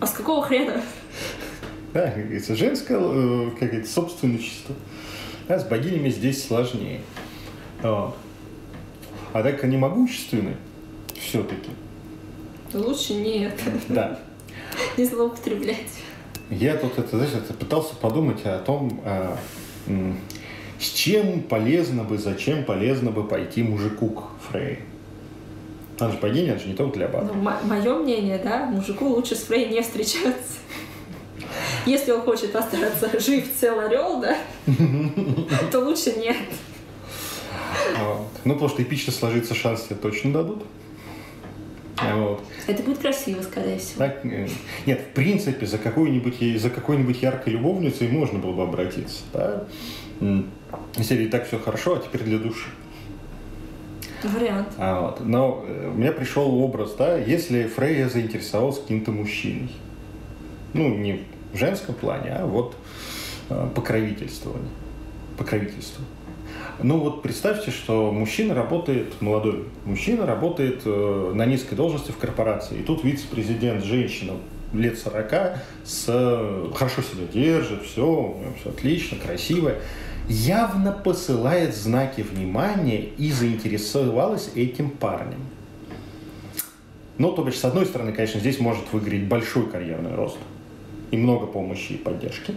[0.00, 0.82] А с какого хрена?
[1.94, 4.74] Да, как говорится, женское, э, как говорится, собственничество.
[5.48, 7.00] Да, с богинями здесь сложнее.
[7.82, 8.16] Вот.
[9.32, 10.56] А так они могущественны,
[11.20, 11.70] все-таки,
[12.74, 14.18] Лучше нет, да.
[14.96, 15.76] не злоупотреблять.
[16.50, 19.36] Я тут это, знаешь, это пытался подумать о том, а,
[19.86, 20.18] м,
[20.78, 24.80] с чем полезно бы, зачем полезно бы пойти мужику к Фрей.
[25.98, 27.24] Она же богиня, она же не только для баб.
[27.24, 30.58] Ну, мое мнение, да, мужику лучше с Фрей не встречаться.
[31.86, 34.36] Если он хочет остаться жив, цел орел, да,
[35.72, 36.36] то лучше нет.
[37.98, 38.26] Вот.
[38.44, 40.64] Ну, потому что эпично сложиться шанс тебе точно дадут.
[42.02, 42.42] Вот.
[42.66, 43.98] Это будет красиво, скорее всего.
[43.98, 44.48] Так, э,
[44.84, 49.22] нет, в принципе, за какой-нибудь за какой-нибудь яркой любовницей можно было бы обратиться.
[49.32, 49.64] Да?
[50.20, 50.50] М.
[50.96, 52.68] Если и так все хорошо, а теперь для души.
[54.22, 54.68] Вариант.
[54.78, 55.20] А вот.
[55.20, 59.70] Но э, у меня пришел образ, да, если Фрейя заинтересовалась каким-то мужчиной.
[60.72, 62.76] Ну, не в женском плане, а вот
[63.48, 64.70] э, покровительствование.
[65.38, 66.04] Покровительство.
[66.82, 72.80] Ну вот представьте, что мужчина работает, молодой мужчина работает э, на низкой должности в корпорации.
[72.80, 74.34] И тут вице-президент, женщина
[74.74, 79.80] лет 40, с, э, хорошо себя держит, все, все отлично, красивая,
[80.28, 85.40] явно посылает знаки внимания и заинтересовалась этим парнем.
[87.16, 90.36] Ну, то бишь, с одной стороны, конечно, здесь может выиграть большой карьерный рост
[91.10, 92.52] и много помощи и поддержки.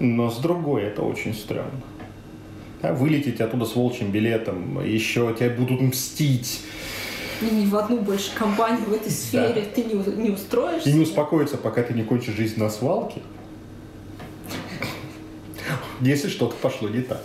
[0.00, 1.80] Но с другой это очень стрёмно.
[2.82, 6.60] Да, вылететь оттуда с волчьим билетом, еще тебя будут мстить,
[7.42, 10.88] И ни в одну больше компанию в этой сфере ты не, не устроишься.
[10.88, 13.20] и не успокоиться, пока ты не кончишь жизнь на свалке.
[16.00, 17.22] Если что-то пошло не так.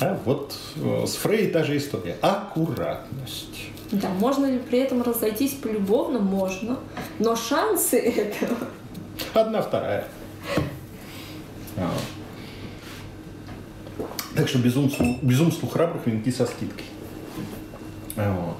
[0.00, 2.16] А вот э, с Фрей та же история.
[2.20, 3.68] Аккуратность.
[3.90, 6.18] Да, можно ли при этом разойтись полюбовно?
[6.18, 6.78] Можно.
[7.18, 8.56] Но шансы этого...
[9.32, 10.06] Одна вторая.
[14.34, 16.84] Так что безумству, безумству храбрых венки со скидкой.
[18.16, 18.58] Вот.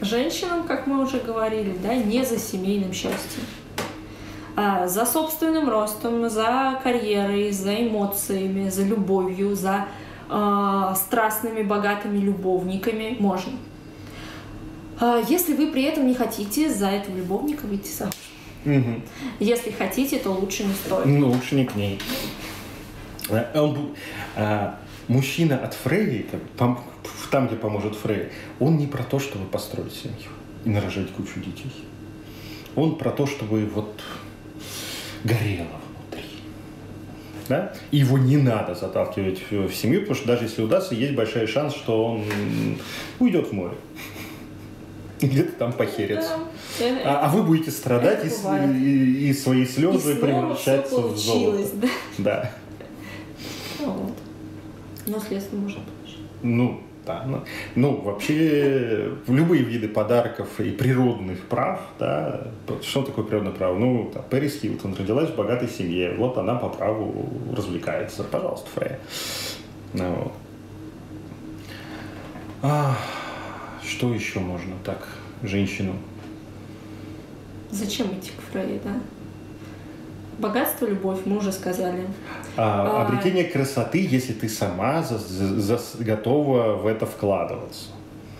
[0.00, 3.42] Женщинам, как мы уже говорили, да, не за семейным счастьем.
[4.56, 9.86] а, за собственным ростом, за карьерой, за эмоциями, за любовью, за
[10.28, 13.52] э, страстными, богатыми любовниками можно.
[14.98, 18.14] А если вы при этом не хотите за этого любовника выйти замуж.
[18.66, 19.00] Угу.
[19.38, 21.06] Если хотите, то лучше не стоит.
[21.06, 21.98] Ну, лучше не к ней.
[23.54, 23.94] Он,
[24.36, 24.78] а,
[25.08, 26.26] мужчина от Фрейи,
[26.56, 26.80] там,
[27.46, 28.28] где поможет Фрей,
[28.58, 30.30] он не про то, чтобы построить семью
[30.64, 31.72] и нарожать кучу детей.
[32.76, 34.00] Он про то, чтобы вот
[35.24, 35.66] горело
[36.10, 36.28] внутри.
[37.48, 37.72] Да?
[37.90, 41.74] И его не надо заталкивать в семью, потому что даже если удастся, есть большой шанс,
[41.74, 42.24] что он
[43.18, 43.74] уйдет в море.
[45.20, 46.38] Где-то там похерится.
[47.04, 51.68] А, а вы будете страдать и, и, и свои слезы и превращаться в золото.
[51.82, 51.88] Да.
[52.18, 52.50] да.
[53.80, 54.14] Вот.
[55.06, 56.18] Но следствие может быть.
[56.42, 57.24] Ну, да.
[57.26, 57.42] Ну,
[57.74, 62.48] ну, вообще, любые виды подарков и природных прав, да,
[62.82, 63.78] что такое природное право?
[63.78, 68.24] Ну, там, Пэрис Хилтон родилась в богатой семье, вот она по праву развлекается.
[68.24, 69.00] Пожалуйста, Фрея.
[69.94, 70.32] Ну, вот.
[72.62, 72.96] а,
[73.82, 75.08] что еще можно так
[75.42, 75.94] женщину?
[77.70, 78.94] Зачем идти к Фрейе, да?
[80.40, 82.06] Богатство, любовь, мы уже сказали.
[82.56, 87.88] А, а, обретение красоты, если ты сама за, за, за, готова в это вкладываться.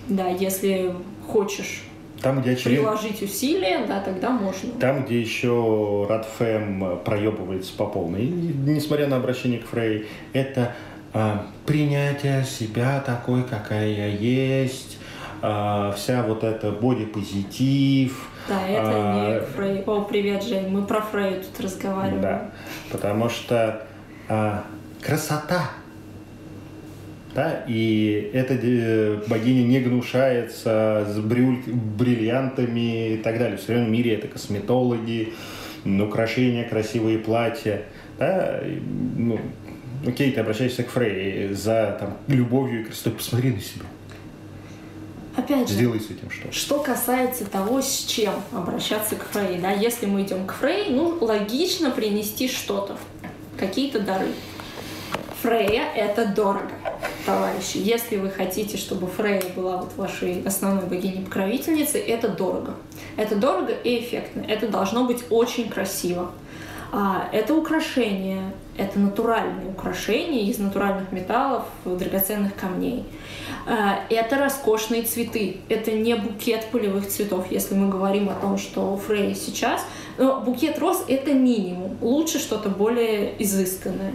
[0.08, 0.94] Да, если
[1.26, 1.82] хочешь
[2.22, 2.76] там, где член...
[2.76, 4.72] приложить усилия, да, тогда можно.
[4.80, 10.74] Там, где еще Радфем проебывается по полной, несмотря на обращение к Фрей, это
[11.12, 14.98] а, принятие себя такой, какая я есть,
[15.42, 19.82] а, вся вот эта бодипозитив, да, это а, не Фрей.
[19.86, 22.20] О, привет, Жень, мы про Фрей тут разговариваем.
[22.20, 22.50] Да,
[22.90, 23.86] потому что
[24.28, 24.64] а,
[25.00, 25.70] красота,
[27.34, 33.56] да, и эта э, богиня не гнушается с брюль, бриллиантами и так далее.
[33.56, 35.32] В современном мире это косметологи,
[35.84, 37.82] украшения, красивые платья,
[38.18, 38.60] да,
[39.16, 39.38] ну,
[40.04, 43.84] окей, ты обращаешься к Фрей за там, любовью и красотой, посмотри на себя
[45.36, 46.52] опять же, сделай с этим что.
[46.52, 51.18] Что касается того, с чем обращаться к Фрей, да, если мы идем к Фрей, ну,
[51.20, 52.96] логично принести что-то,
[53.58, 54.28] какие-то дары.
[55.42, 56.70] Фрея— это дорого,
[57.24, 57.78] товарищи.
[57.78, 62.74] Если вы хотите, чтобы Фрея была вот вашей основной богиней-покровительницей, это дорого.
[63.16, 64.42] Это дорого и эффектно.
[64.42, 66.32] Это должно быть очень красиво.
[66.92, 73.04] А, это украшение, это натуральные украшения из натуральных металлов, драгоценных камней.
[73.66, 78.92] А, это роскошные цветы, это не букет полевых цветов, если мы говорим о том, что
[78.92, 79.84] у Фрей сейчас.
[80.16, 84.14] Но букет роз— это минимум, лучше что-то более изысканное.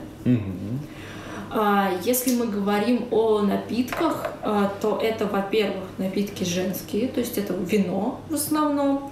[1.51, 4.34] А, если мы говорим о напитках,
[4.82, 9.11] то это, во-первых, напитки женские, то есть это вино в основном,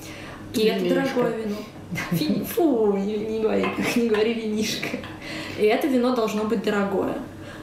[0.54, 1.56] и это дорогое вино.
[2.56, 3.66] Фу, не, не говори,
[3.96, 4.98] не говори винишко.
[5.58, 7.16] И это вино должно быть дорогое.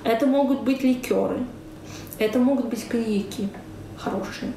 [0.04, 1.40] Это могут быть ликеры,
[2.18, 3.48] это могут быть коньяки
[3.96, 4.52] хорошие.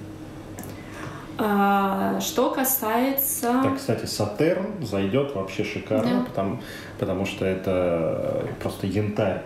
[1.37, 3.59] А, что касается...
[3.63, 6.25] Так, кстати, Сатерн зайдет вообще шикарно, да.
[6.25, 6.59] потому,
[6.99, 9.41] потому что это просто янтарь.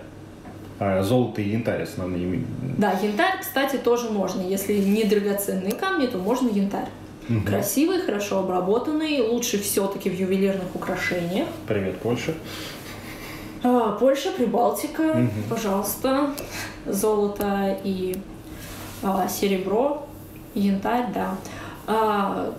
[0.79, 2.43] А золото и янтарь основные.
[2.77, 4.41] Да, янтарь, кстати, тоже можно.
[4.41, 6.89] Если не драгоценные камни, то можно янтарь.
[7.29, 7.41] Угу.
[7.45, 11.47] Красивый, хорошо обработанный, лучше все-таки в ювелирных украшениях.
[11.67, 12.33] Привет, Польша.
[13.63, 15.29] А, Польша, Прибалтика, угу.
[15.49, 16.33] пожалуйста.
[16.85, 18.15] Золото и
[19.03, 20.07] а, серебро,
[20.53, 21.35] янтарь, да.
[21.85, 22.53] А,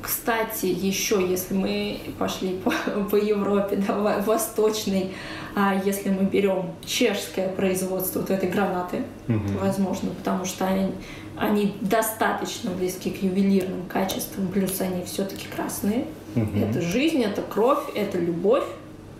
[0.00, 2.70] кстати, еще, если мы пошли по,
[3.10, 5.12] по Европе, да, восточной,
[5.54, 9.58] а если мы берем чешское производство, то это гранаты, угу.
[9.60, 10.92] возможно, потому что они,
[11.36, 16.06] они достаточно близки к ювелирным качествам, плюс они все-таки красные.
[16.36, 16.58] Угу.
[16.58, 18.64] Это жизнь, это кровь, это любовь,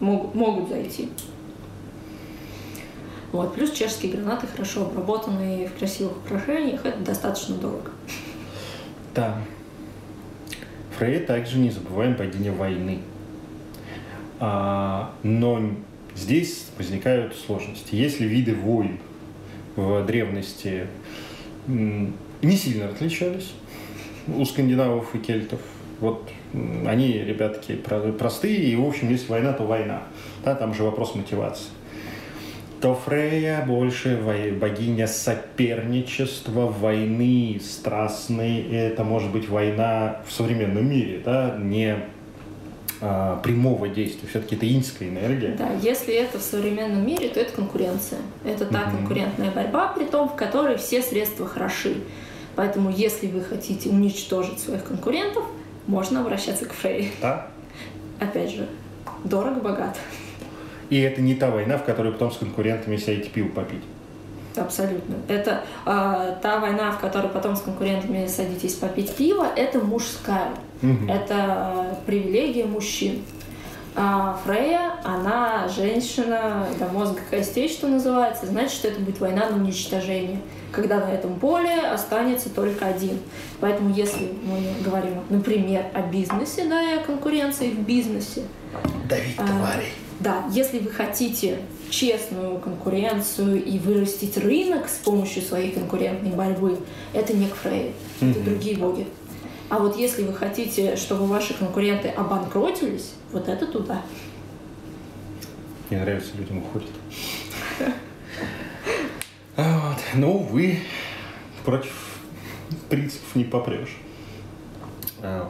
[0.01, 1.09] могут, могут зайти.
[3.33, 3.55] Вот.
[3.55, 7.91] Плюс чешские гранаты хорошо обработанные в красивых украшениях, это достаточно дорого.
[9.13, 9.39] Да.
[10.97, 13.01] Фрей также не забываем богиня войны.
[14.39, 15.61] А, но
[16.15, 17.97] здесь возникают сложности.
[17.97, 19.01] Если виды войн
[19.75, 20.87] в древности
[21.67, 23.53] не сильно отличались
[24.29, 25.61] у скандинавов и кельтов.
[26.01, 26.29] Вот
[26.87, 27.77] они, ребятки,
[28.19, 30.03] простые, и, в общем, если война, то война.
[30.45, 31.69] Да, там же вопрос мотивации.
[32.81, 34.21] То Фрея больше
[34.61, 38.61] богиня соперничества, войны страстной.
[38.71, 41.97] Это может быть война в современном мире, да, не
[43.07, 44.27] а, прямого действия.
[44.31, 45.55] Все-таки это иньская энергия.
[45.59, 48.21] Да, если это в современном мире, то это конкуренция.
[48.47, 48.91] Это та mm-hmm.
[48.93, 51.97] конкурентная борьба, при том, в которой все средства хороши.
[52.57, 55.45] Поэтому, если вы хотите уничтожить своих конкурентов,
[55.87, 57.13] можно обращаться к Фрей.
[57.21, 57.49] Да.
[58.21, 58.69] Опять же,
[59.25, 59.99] дорого-богато.
[60.89, 63.83] И это не та война, в которой потом с конкурентами сядете пиво попить.
[64.57, 65.17] Абсолютно.
[65.29, 70.51] Это э, та война, в которой потом с конкурентами садитесь попить пиво, это мужская.
[70.81, 71.11] Мгм.
[71.11, 73.23] Это э, привилегия мужчин.
[73.97, 79.57] А Фрея, она женщина до мозга костей, что называется, значит, что это будет война на
[79.57, 80.41] уничтожение,
[80.73, 83.21] когда на этом поле останется только один.
[83.61, 88.43] Поэтому если мы говорим, например, о бизнесе, да, и о конкуренции в бизнесе,
[89.09, 89.77] Давить А,
[90.19, 91.59] да, если вы хотите
[91.95, 96.79] честную конкуренцию и вырастить рынок с помощью своей конкурентной борьбы,
[97.13, 99.07] это не к Фрейе, это другие боги.
[99.69, 104.03] А вот если вы хотите, чтобы ваши конкуренты обанкротились, вот это туда.
[105.89, 106.91] Мне нравится, людям уходит.
[109.57, 109.99] А вот.
[110.15, 110.81] Ну, вы
[111.65, 112.19] против
[112.89, 113.97] принципов не попрешь.
[115.23, 115.49] А.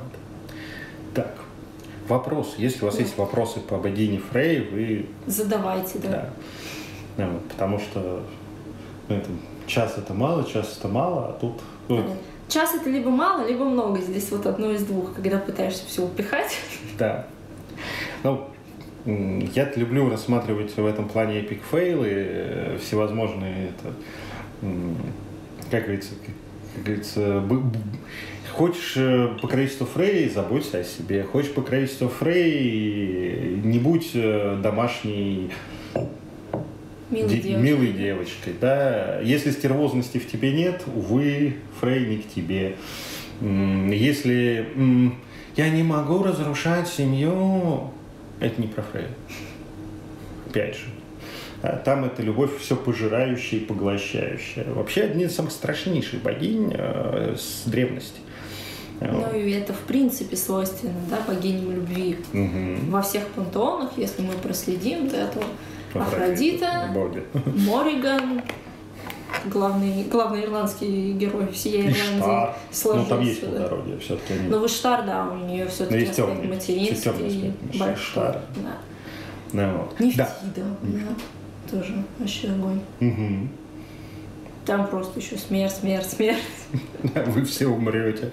[1.15, 1.39] Так,
[2.09, 2.55] вопрос.
[2.59, 5.07] Если у вас есть вопросы по богине Фрей, вы...
[5.27, 6.09] Задавайте, да.
[6.09, 6.31] Да.
[7.17, 8.23] Ну, вот, потому что
[9.09, 9.29] ну, это,
[9.67, 11.61] час это мало, час это мало, а тут...
[11.89, 12.17] ну, Понятно.
[12.49, 14.01] Час это либо мало, либо много.
[14.01, 16.57] Здесь вот одно из двух, когда пытаешься все упихать.
[16.99, 17.27] Да.
[18.23, 18.47] Ну,
[19.07, 23.95] я люблю рассматривать в этом плане эпик фейлы, э, всевозможные, это,
[25.71, 27.41] как говорится, как, говорится,
[28.55, 35.51] хочешь э, покровительство Фрей, заботься о себе, хочешь покровительство Фрей, не будь э, домашней
[37.11, 37.61] Милый де- девочка.
[37.61, 39.21] милой девочкой, да.
[39.21, 42.77] Если стервозности в тебе нет, увы, Фрей не к тебе.
[43.41, 44.67] Если
[45.57, 47.91] я не могу разрушать семью,
[48.41, 49.09] это не про Фрея.
[50.49, 50.85] Опять же.
[51.63, 54.65] А Там это любовь все пожирающая и поглощающая.
[54.73, 58.21] Вообще, одни из самых страшнейших богинь э, с древности.
[59.01, 62.17] Ну и это в принципе свойственно, да, богиням любви.
[62.33, 62.91] Мгм.
[62.91, 65.43] Во всех пантеонах, если мы проследим, да, то
[66.01, 66.89] Афродита.
[67.47, 68.43] Мориган,
[69.47, 71.83] главный, главный ирландский герой всей.
[71.91, 73.47] Ирландии, Ну, там есть да.
[73.49, 74.49] плодородие, все-таки они...
[74.49, 77.95] Но в Иштар, да, у нее Ну, все-таки есть аспект тёмный, материнский, конечно, большой.
[77.95, 78.43] Иштара.
[78.57, 78.77] Да.
[79.53, 80.01] Ну, вот.
[80.01, 80.63] Нефтида, Да.
[80.83, 82.81] да, тоже вообще огонь.
[83.01, 83.51] Мгм.
[84.67, 86.39] Там просто еще смерть, смерть, смерть.
[87.03, 88.31] Вы все умрете.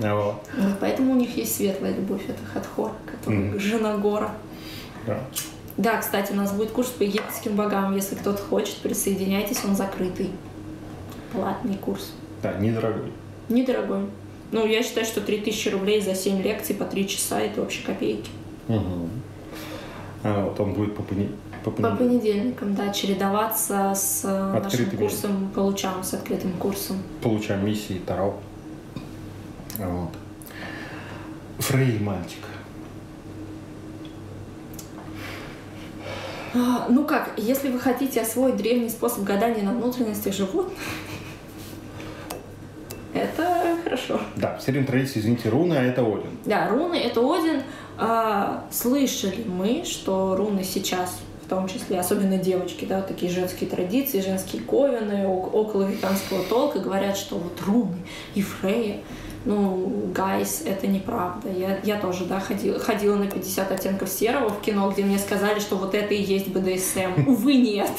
[0.00, 0.42] Вот.
[0.58, 4.34] Вот поэтому у них есть светлая любовь, это Хатхор, который жена Гора.
[5.06, 5.20] Да.
[5.76, 7.96] Да, кстати, у нас будет курс по египетским богам.
[7.96, 10.30] Если кто-то хочет, присоединяйтесь, он закрытый.
[11.32, 12.12] Платный курс.
[12.42, 13.10] Да, недорогой.
[13.48, 14.06] Недорогой.
[14.52, 18.30] Ну, я считаю, что 3000 рублей за 7 лекций по 3 часа это вообще копейки.
[18.68, 19.10] Мгм.
[20.22, 21.32] А вот он будет по, пони-
[21.64, 21.98] по По понедельникам.
[21.98, 24.98] понедельникам, да, чередоваться с э, нашим Открытыми.
[25.00, 26.98] курсом, получам, с открытым курсом.
[27.22, 28.38] Получаем миссии Таро.
[29.78, 30.10] Вот.
[31.58, 32.40] Фрей Мальчик.
[36.54, 40.78] А, Ну как, если вы хотите освоить древний способ гадания на внутренностях животных,
[43.14, 44.20] это хорошо.
[44.36, 46.38] Да, в средней традиции, извините, руны, а это Один.
[46.44, 47.62] Да, руны это Один.
[47.96, 51.18] А, слышали мы, что руны сейчас,
[51.54, 57.36] том числе, особенно девочки, да, такие женские традиции, женские ковины, около веканского толка говорят, что
[57.36, 57.96] вот руны
[58.34, 59.00] и Фрея,
[59.44, 61.50] ну, гайс, это неправда.
[61.50, 65.60] Я, я тоже, да, ходила, ходила на 50 оттенков серого в кино, где мне сказали,
[65.60, 67.26] что вот это и есть БДСМ.
[67.28, 67.92] Увы, нет.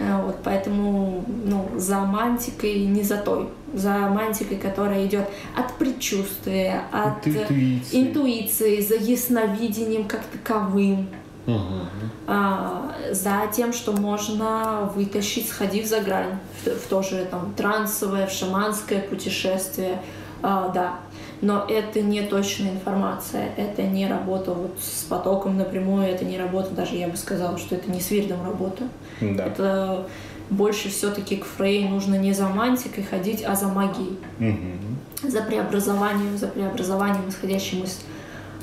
[0.00, 3.48] А, Вот, поэтому, ну, за мантикой не за той.
[3.74, 8.00] За мантикой, которая идет от предчувствия, от Интуиции.
[8.00, 11.08] интуиции, за ясновидением как таковым,
[11.46, 11.88] Мгм.
[12.26, 18.26] а, за тем, что можно вытащить, сходив за грань, в, в то же там трансовое,
[18.26, 20.00] в шаманское путешествие,
[20.46, 20.96] А, да.
[21.40, 26.70] Но это не точная информация, это не работа вот с потоком напрямую, это не работа,
[26.70, 28.84] даже я бы сказала, что это не с Вирдом работа.
[29.20, 29.46] Да.
[29.46, 30.06] Это
[30.50, 34.98] больше все-таки к Фрей нужно не за мантикой ходить, а за магией Мгм.
[35.22, 38.00] за преобразованием, за преобразованием, исходящим из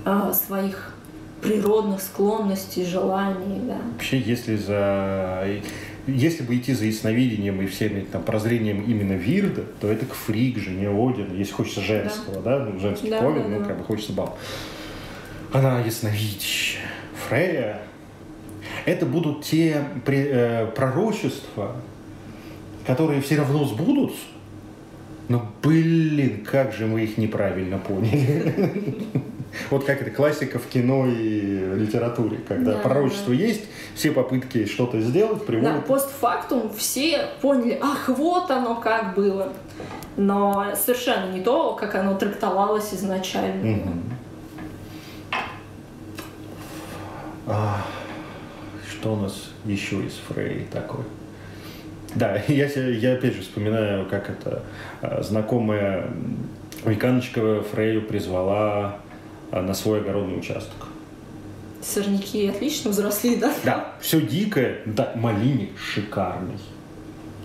[0.05, 0.93] э, своих
[1.41, 3.77] природных склонностей, желаний, да.
[3.93, 5.45] Вообще, если за...
[6.07, 10.57] Если бы идти за ясновидением и всеми там прозрением именно Вирда, то это к Фриг,
[10.57, 13.65] жене Одина, если хочется женского, да, ну, женский Да, ковен, да, ну, да.
[13.65, 14.37] как бы хочется баб.
[15.53, 16.81] Она ясновидящая.
[17.27, 17.81] Фрея.
[18.85, 21.75] Это будут те э, пророчества,
[22.87, 24.25] которые все равно сбудутся,
[25.29, 29.07] но, блин, как же мы их неправильно поняли.
[29.69, 33.63] Вот как это классика в кино и литературе, когда Да, пророчество есть,
[33.95, 35.85] все попытки что-то сделать Да, приводят...
[35.85, 39.51] постфактум все поняли, ах, вот оно как было.
[40.15, 43.61] Но совершенно не то, как оно трактовалось изначально.
[43.61, 44.03] Мгм.
[49.01, 51.03] Что у нас еще из Фрей такой?
[52.13, 54.61] Да, я, я опять же вспоминаю, как это
[55.01, 56.07] а, знакомая
[56.85, 58.99] Виканочка Фрею призвала
[59.51, 60.85] а, на свой огородный участок.
[61.81, 63.51] Сорняки отлично взросли, да?
[63.63, 66.59] Да, все дикое, да, малиник шикарный.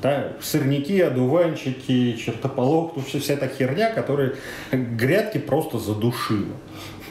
[0.02, 4.34] Да, сорняки, одуванчики, чертополох, ну, все, вся эта херня, которая
[4.72, 6.52] грядки просто задушила.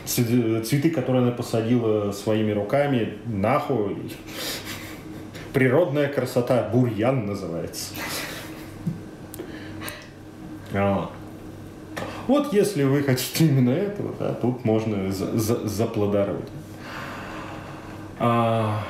[0.05, 3.97] Цветы, которые она посадила своими руками, нахуй.
[5.51, 7.93] Природная красота, бурьян называется.
[10.73, 11.09] А.
[12.27, 16.49] Вот если вы хотите именно этого, да, тут можно за за заплодородить.
[18.19, 18.83] А...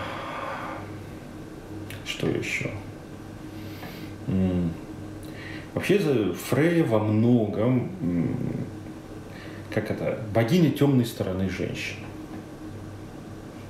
[2.05, 2.71] Что еще?
[5.73, 5.99] Вообще
[6.49, 7.91] Фрея во многом,
[9.75, 11.97] как это, богиня темной стороны женщин.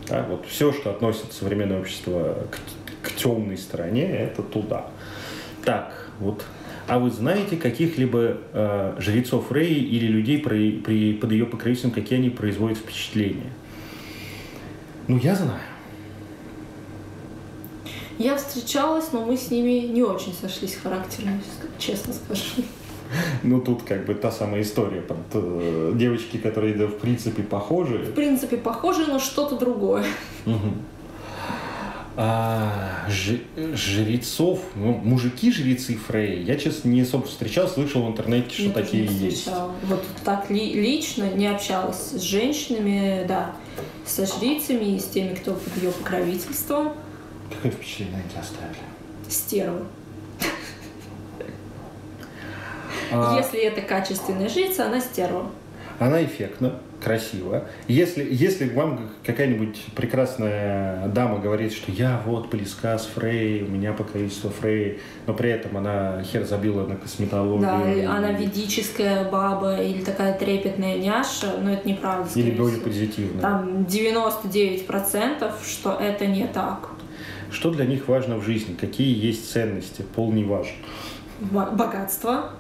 [0.08, 4.86] Да, вот все, что относит современное общество к, к темной стороне, это туда.
[5.64, 6.44] Так, вот.
[6.88, 12.20] А вы знаете каких-либо э, жрецов Фреи или людей при, при, под ее покровительством, какие
[12.20, 13.52] они производят впечатления?
[15.08, 15.60] Ну, я знаю.
[18.20, 21.42] Я встречалась, но мы с ними не очень сошлись характерно,
[21.80, 22.64] честно скажу.
[23.44, 25.04] Ну, тут как бы та самая история.
[25.34, 27.98] Э, девочки, которые да, в принципе похожи.
[27.98, 30.06] В принципе похожи, но что-то другое.
[30.46, 30.74] Угу.
[32.18, 33.40] А, ж,
[33.74, 39.06] жрецов, ну, мужики-жрецы Фрей, я, честно, не особо встречал, слышал в интернете, что я такие
[39.06, 39.50] есть.
[39.84, 43.54] Вот так ли, лично не общалась с женщинами, да,
[44.06, 46.94] со жрицами и с теми, кто под ее покровительством.
[47.54, 48.78] Какое впечатление они оставили?
[49.28, 49.82] Стервы.
[53.12, 53.38] А...
[53.38, 55.50] Если это качественная жрица, она стерва.
[55.98, 57.64] Она эффектна, красиво.
[57.88, 63.94] Если, если вам какая-нибудь прекрасная дама говорит, что я вот близка с Фрей, у меня
[63.94, 67.62] покровительство Фрей, но при этом она хер забила на косметологию.
[67.62, 68.04] Да, и...
[68.04, 72.30] она ведическая баба или такая трепетная няша, но это неправда.
[72.38, 73.42] Или более позитивная.
[73.42, 76.90] Там 99% что это не так.
[77.52, 78.74] Что для них важно в жизни?
[78.74, 80.02] Какие есть ценности?
[80.02, 80.76] Пол не важен.
[81.40, 82.52] Богатство,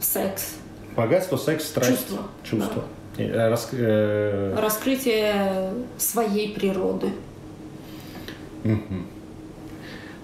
[0.00, 0.56] секс.
[0.96, 1.90] Богатство, секс, страсть.
[1.90, 2.18] Чувство.
[2.42, 2.84] Чувство.
[3.16, 3.22] Да.
[3.22, 4.56] Э, рас, э...
[4.58, 7.12] Раскрытие своей природы.
[8.64, 9.19] Угу.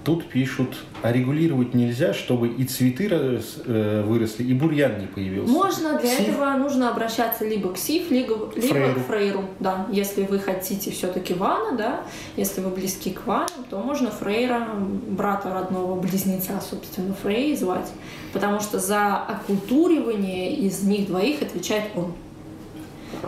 [0.06, 5.52] Тут пишут, а регулировать нельзя, чтобы и цветы э, выросли, и бурьян не появился.
[5.52, 6.28] Можно, для Сиф?
[6.28, 9.00] этого нужно обращаться либо к СИФ, либо, либо фрейру.
[9.00, 9.44] к фрейру.
[9.58, 9.88] Да.
[9.90, 12.00] Если вы хотите все-таки вана, да,
[12.36, 14.68] если вы близки к вану, то можно фрейра,
[15.08, 17.90] брата родного, близнеца, собственно, фрей звать.
[18.32, 22.14] Потому что за оккультуривание из них двоих отвечает он.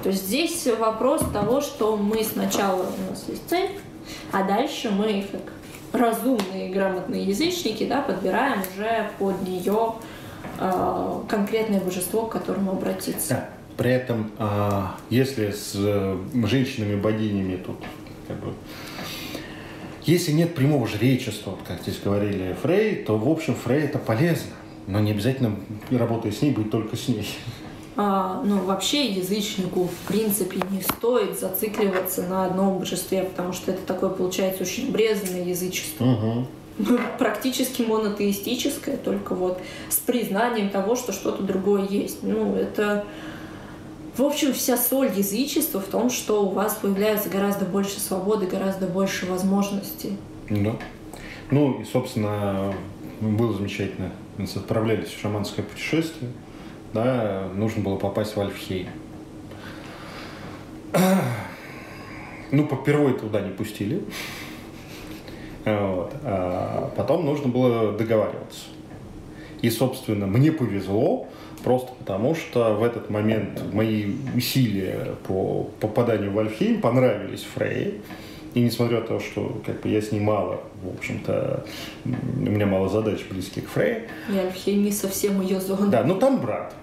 [0.05, 3.71] То есть здесь вопрос того, что мы сначала, у нас есть цель,
[4.31, 5.58] а дальше мы как
[5.93, 9.95] разумные грамотные язычники, да, подбираем уже под нее
[10.59, 13.35] э, конкретное божество, к которому обратиться.
[13.35, 13.49] Да.
[13.77, 17.79] При этом, э, если с э, женщинами-богинями тут
[18.27, 18.53] как бы
[20.09, 24.53] если нет прямого жречества, вот как здесь говорили Фрей, то, в общем, Фрей это полезно.
[24.87, 25.55] Но не обязательно,
[25.91, 27.29] работая с ней, быть только с ней
[27.99, 34.11] ну, вообще язычнику, в принципе, не стоит зацикливаться на одном божестве, потому что это такое,
[34.11, 36.05] получается, очень брезанное язычество.
[36.05, 36.99] Угу.
[37.19, 42.23] Практически монотеистическое, только вот с признанием того, что что-то другое есть.
[42.23, 43.05] Ну, это...
[44.17, 48.87] В общем, вся соль язычества в том, что у вас появляется гораздо больше свободы, гораздо
[48.87, 50.17] больше возможностей.
[50.49, 50.77] Да.
[51.51, 52.75] Ну, и, собственно,
[53.21, 54.13] было замечательно.
[54.37, 56.31] Мы отправлялись в шаманское путешествие
[56.93, 58.89] да, нужно было попасть в Альфхейм.
[62.51, 64.03] Ну, впервые туда не пустили.
[65.65, 66.15] Вот.
[66.25, 68.67] А потом нужно было договариваться.
[69.61, 71.29] И, собственно, мне повезло,
[71.63, 78.01] просто потому что в этот момент мои усилия по попаданию в Альфхейм понравились Фрей.
[78.59, 81.65] И несмотря на то, что как бы я снимала, в общем-то,
[82.05, 84.09] у меня мало задач близких к Фрей.
[84.67, 85.87] И не совсем ее зона.
[85.87, 86.75] Да, но там брат.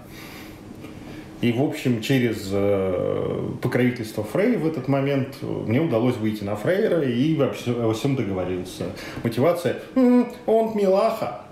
[1.42, 7.02] И, в общем, через э, покровительство Фрей в этот момент мне удалось выйти на Фрейра
[7.02, 8.84] и вообще обо всем договорился.
[9.22, 11.42] Мотивация «М-м, «Он милаха».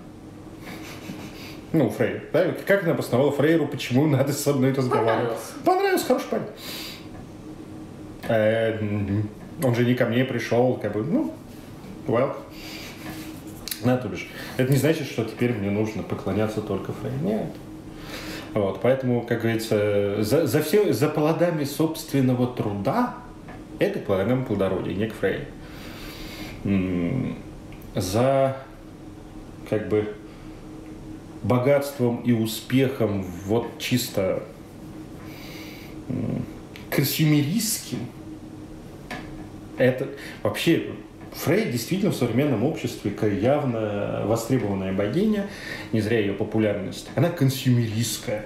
[1.71, 2.23] Ну, Фрейр.
[2.33, 2.47] Да?
[2.65, 5.37] Как она обосновала Фрейру, почему надо со мной разговаривать?
[5.63, 6.03] Понравилось.
[6.03, 6.27] Понравилось, хороший
[8.27, 9.29] парень.
[9.63, 11.33] Он же не ко мне пришел, как бы, ну,
[12.07, 12.35] welcome.
[13.83, 14.27] На, то бишь.
[14.57, 17.19] Это не значит, что теперь мне нужно поклоняться только Фрейру.
[17.23, 17.51] Нет.
[18.53, 23.15] Вот, поэтому, как говорится, за, за, все, за плодами собственного труда
[23.79, 25.41] Это богам плодородия, не к Фрей.
[27.95, 28.57] За
[29.69, 30.15] как бы
[31.43, 34.43] богатством и успехом вот чисто
[36.89, 37.99] консюмеристским
[39.77, 40.07] это
[40.43, 40.91] вообще
[41.35, 45.47] Фрей действительно в современном обществе явно востребованная богиня,
[45.91, 47.09] не зря ее популярность.
[47.15, 48.45] Она консюмеристская.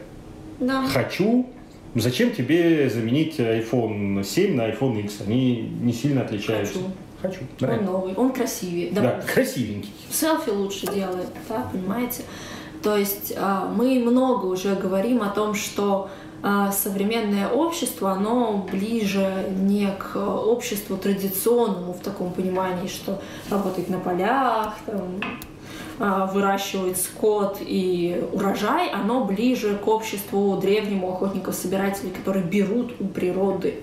[0.59, 0.85] Да.
[0.87, 1.47] Хочу,
[1.95, 5.21] зачем тебе заменить iPhone 7 на iPhone X?
[5.25, 6.79] Они не сильно отличаются.
[7.21, 7.43] Хочу.
[7.59, 7.73] Хочу.
[7.73, 8.91] Он новый, он красивее.
[8.91, 9.91] Да, да красивенький.
[10.09, 12.23] Селфи лучше делает, да, понимаете?
[12.81, 16.09] То есть а, мы много уже говорим о том, что
[16.71, 24.75] современное общество, оно ближе не к обществу традиционному в таком понимании, что работает на полях,
[24.85, 25.19] там,
[25.99, 33.75] а, выращивает скот и урожай, оно ближе к обществу древнему охотников-собирателей, которые берут у природы.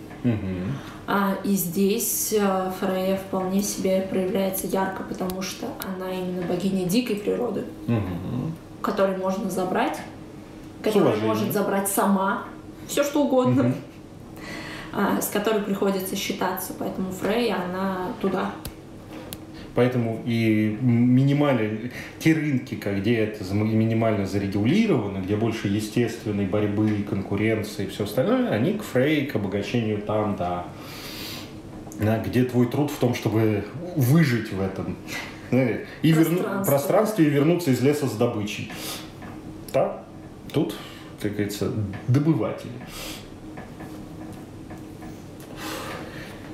[1.06, 7.16] А, и здесь а, Фрея вполне себе проявляется ярко, потому что она именно богиня дикой
[7.16, 8.50] природы, mm-hmm.
[8.80, 9.98] которую можно забрать
[10.82, 12.44] которая может забрать сама
[12.86, 13.74] все что угодно, угу.
[14.92, 16.72] а, с которой приходится считаться.
[16.78, 18.52] Поэтому Фрей, она туда.
[19.74, 27.88] Поэтому и минимально те рынки, где это минимально зарегулировано, где больше естественной борьбы, конкуренции и
[27.88, 30.64] все остальное, они к Фрей, к обогащению там, да.
[32.00, 33.66] да где твой труд в том, чтобы
[33.96, 34.96] выжить в этом
[35.50, 36.64] и верну...
[36.64, 38.72] пространстве и вернуться из леса с добычей.
[39.74, 40.05] Да,
[40.52, 40.74] тут
[41.20, 41.72] как говорится,
[42.08, 42.72] добыватели.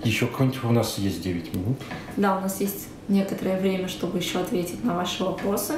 [0.05, 1.79] Еще какой-нибудь у нас есть 9 минут.
[2.17, 5.75] Да, у нас есть некоторое время, чтобы еще ответить на ваши вопросы.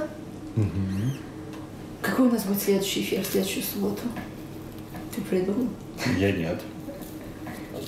[0.56, 0.68] Угу.
[2.00, 4.02] Какой у нас будет следующий эфир в следующую субботу?
[5.14, 5.68] Ты придумал?
[6.18, 6.62] Я нет.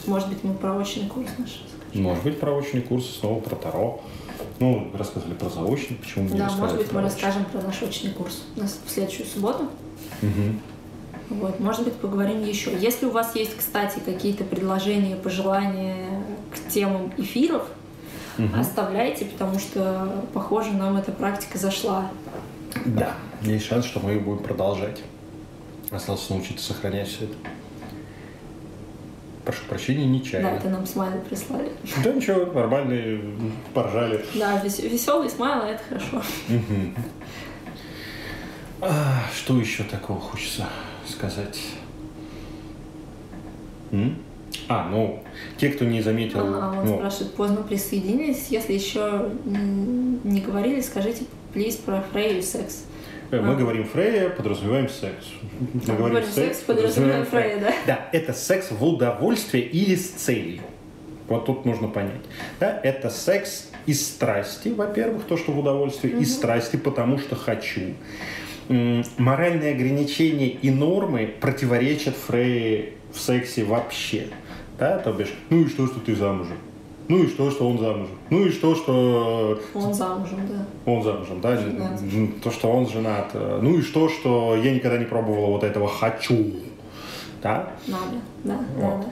[0.07, 1.62] Может быть, мы про очный курс наш?
[1.95, 4.03] Может быть, про очный курс, снова про Таро.
[4.59, 8.12] Ну, рассказали про заочный, почему бы Да, не может быть, мы расскажем про наш очный
[8.12, 9.64] курс у нас в следующую субботу.
[10.22, 11.40] Угу.
[11.40, 12.70] Вот, может быть, поговорим еще.
[12.78, 16.22] Если у вас есть, кстати, какие-то предложения, пожелания
[16.54, 17.68] к темам эфиров,
[18.38, 18.48] угу.
[18.59, 22.11] оставляйте, потому что, похоже, нам эта практика зашла.
[22.84, 25.02] Да, есть шанс, что мы ее будем продолжать.
[25.90, 27.34] Осталось научиться сохранять все это.
[29.47, 30.51] Прошу прощения, нечаянно.
[30.51, 31.70] Да, это нам смайлы прислали.
[32.03, 33.20] Да ничего, нормальные,
[33.72, 34.24] поржали.
[34.34, 36.16] Да, веселый смайл, это хорошо.
[36.49, 36.94] Угу.
[38.80, 40.66] А, что еще такого хочется
[41.07, 41.61] сказать?
[43.92, 44.18] М?
[44.68, 45.22] А, ну,
[45.59, 46.40] те, кто не заметил...
[46.40, 48.49] А, он ну, спрашивает, поздно присоединились.
[48.51, 52.86] Если еще не говорили, скажите, плиз, про Фрейю и секс.
[53.31, 53.57] Э, мы а.
[53.57, 55.27] говорим Фрея, подразумеваем секс.
[55.61, 57.74] Мы а, говорим, говорим секс, подразумеваем Фрея, да?
[57.87, 60.62] Да, это секс в удовольствие или с целью.
[61.29, 62.22] Вот тут нужно понять.
[62.61, 66.22] Да, это секс из страсти, во-первых, то, что в удовольствии, угу.
[66.22, 67.95] из страсти, потому что хочу
[68.68, 74.29] моральные ограничения и нормы противоречат Фрей в сексе вообще.
[74.79, 76.59] Да, то бишь, ну и что, что ты замужем?
[77.09, 78.18] Ну и что, что он замужем?
[78.30, 79.61] Ну и что, что...
[79.74, 80.90] Он замужем, да.
[80.90, 81.57] Он замужем, да?
[81.57, 82.00] Женат.
[82.42, 83.32] То, что он женат.
[83.34, 86.52] Ну и что, что я никогда не пробовала вот этого «хочу».
[87.42, 87.70] Да?
[87.86, 88.82] Надо, да, вот.
[88.82, 89.07] надо.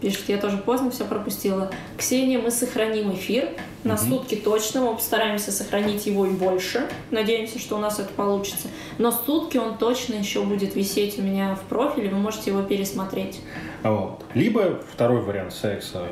[0.00, 1.70] Пишет, я тоже поздно все пропустила.
[1.98, 3.50] Ксения, мы сохраним эфир
[3.84, 4.02] на угу.
[4.02, 4.80] сутки точно.
[4.80, 6.88] Мы постараемся сохранить его и больше.
[7.10, 8.68] Надеемся, что у нас это получится.
[8.96, 12.08] Но сутки он точно еще будет висеть у меня в профиле.
[12.08, 13.40] Вы можете его пересмотреть.
[13.82, 14.24] Вот.
[14.32, 16.06] Либо второй вариант секса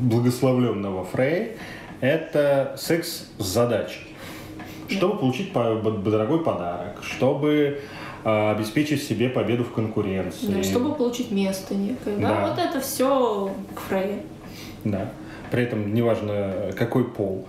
[0.00, 1.56] благословленного Фрей–
[2.00, 4.14] это секс с задачей.
[4.88, 7.80] Чтобы получить дорогой подарок, чтобы
[8.24, 10.46] а, обеспечить себе победу в конкуренции.
[10.46, 12.16] Да, чтобы получить место некое.
[12.16, 14.22] Да, да вот это все к Фрейе.
[14.84, 15.10] Да.
[15.50, 17.46] При этом неважно какой пол,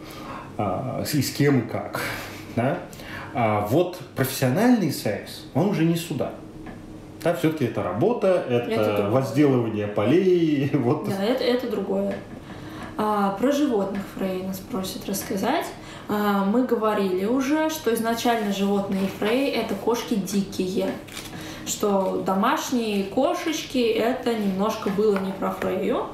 [0.57, 2.01] а, и с кем и как.
[2.55, 2.77] Да?
[3.33, 6.31] А вот профессиональный секс, он уже не сюда.
[7.23, 10.69] Да, все-таки это работа, это, это возделывание полей.
[10.73, 11.07] Вот.
[11.07, 12.15] Да, это, это другое.
[13.03, 15.65] А, про животных Фрей нас просит рассказать.
[16.07, 20.91] А, мы говорили уже, что изначально животные Фрей— это кошки дикие
[21.67, 26.07] что домашние кошечки это немножко было не про Фрейю,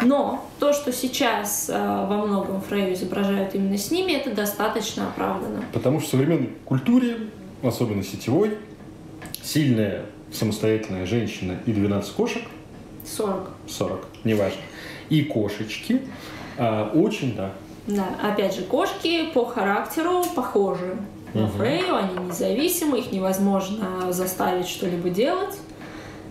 [0.00, 5.64] но то, что сейчас э, во многом Фрейю изображают именно с ними, это достаточно оправдано.
[5.72, 7.16] Потому что в современной культуре,
[7.62, 8.56] особенно сетевой,
[9.42, 12.42] сильная самостоятельная женщина и 12 кошек
[13.04, 13.50] 40.
[13.68, 14.60] 40, неважно.
[15.10, 16.00] И кошечки
[16.94, 17.52] очень, да,
[17.86, 20.96] да, опять же, кошки по характеру похожи
[21.34, 21.52] на угу.
[21.58, 25.58] Фрейю, они независимы, их невозможно заставить что-либо делать.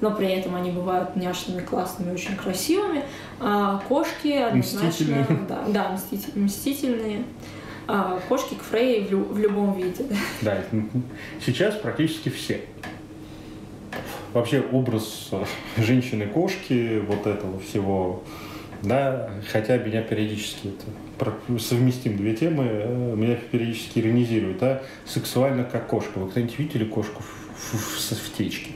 [0.02, 3.04] но при этом они бывают няшными, классными, очень красивыми.
[3.40, 4.88] А кошки однозначно...
[4.90, 5.26] Мстительные.
[5.48, 7.24] Да, да мститель- мстительные.
[7.88, 10.06] А кошки к Фрей в, лю- в любом виде.
[10.42, 10.58] Да,
[11.46, 12.62] сейчас практически все.
[14.34, 15.44] Вообще образ э,
[15.78, 18.24] женщины-кошки, вот этого всего,
[18.82, 25.88] да, хотя меня периодически это совместим две темы, э, меня периодически иронизируют, да, сексуально как
[25.88, 26.18] кошка.
[26.20, 28.72] Вы кто-нибудь видели кошку в, в- в- в течке?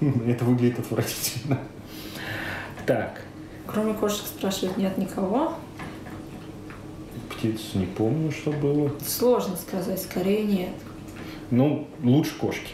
[0.26, 1.58] Это выглядит отвратительно.
[2.86, 3.20] Так,
[3.66, 5.54] Кроме кошек спрашивают, нет никого.
[7.30, 8.92] птиц не помню, что было.
[9.06, 10.70] Сложно сказать, скорее нет.
[11.50, 12.72] Ну, лучше кошки.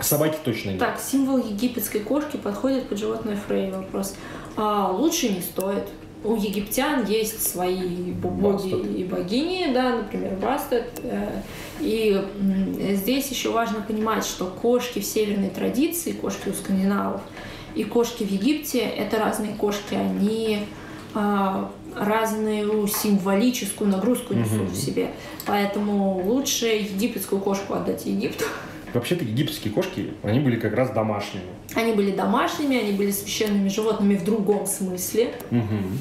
[0.00, 0.78] Собаки точно нет.
[0.80, 3.70] Так, символ египетской кошки подходит под животное Фрей.
[3.70, 4.14] Вопрос.
[4.60, 5.84] А, лучше не стоит.
[6.24, 8.96] У египтян есть свои бо- боги Бастет.
[8.98, 10.90] и богини, да, например, Бастет.
[11.04, 11.42] э,
[11.80, 12.20] И
[12.96, 17.20] здесь еще важно понимать, что кошки в северной традиции, кошки у скандинавов
[17.76, 19.94] и кошки в Египте– это разные кошки.
[19.94, 20.58] Они
[21.14, 24.66] а, разную символическую нагрузку несут Мгм.
[24.72, 25.10] в себе.
[25.46, 28.44] Поэтому лучше египетскую кошку отдать Египту.
[28.94, 31.44] Вообще-то египетские кошки, они были как раз домашними.
[31.74, 35.34] Они были домашними, они были священными животными в другом смысле.
[35.50, 35.98] Мгм.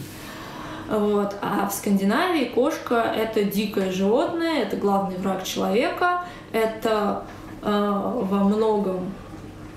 [0.90, 1.36] Вот.
[1.42, 6.24] А в Скандинавии кошка– это дикое животное, это главный враг человека,
[6.54, 7.24] это
[7.62, 9.12] э, во многом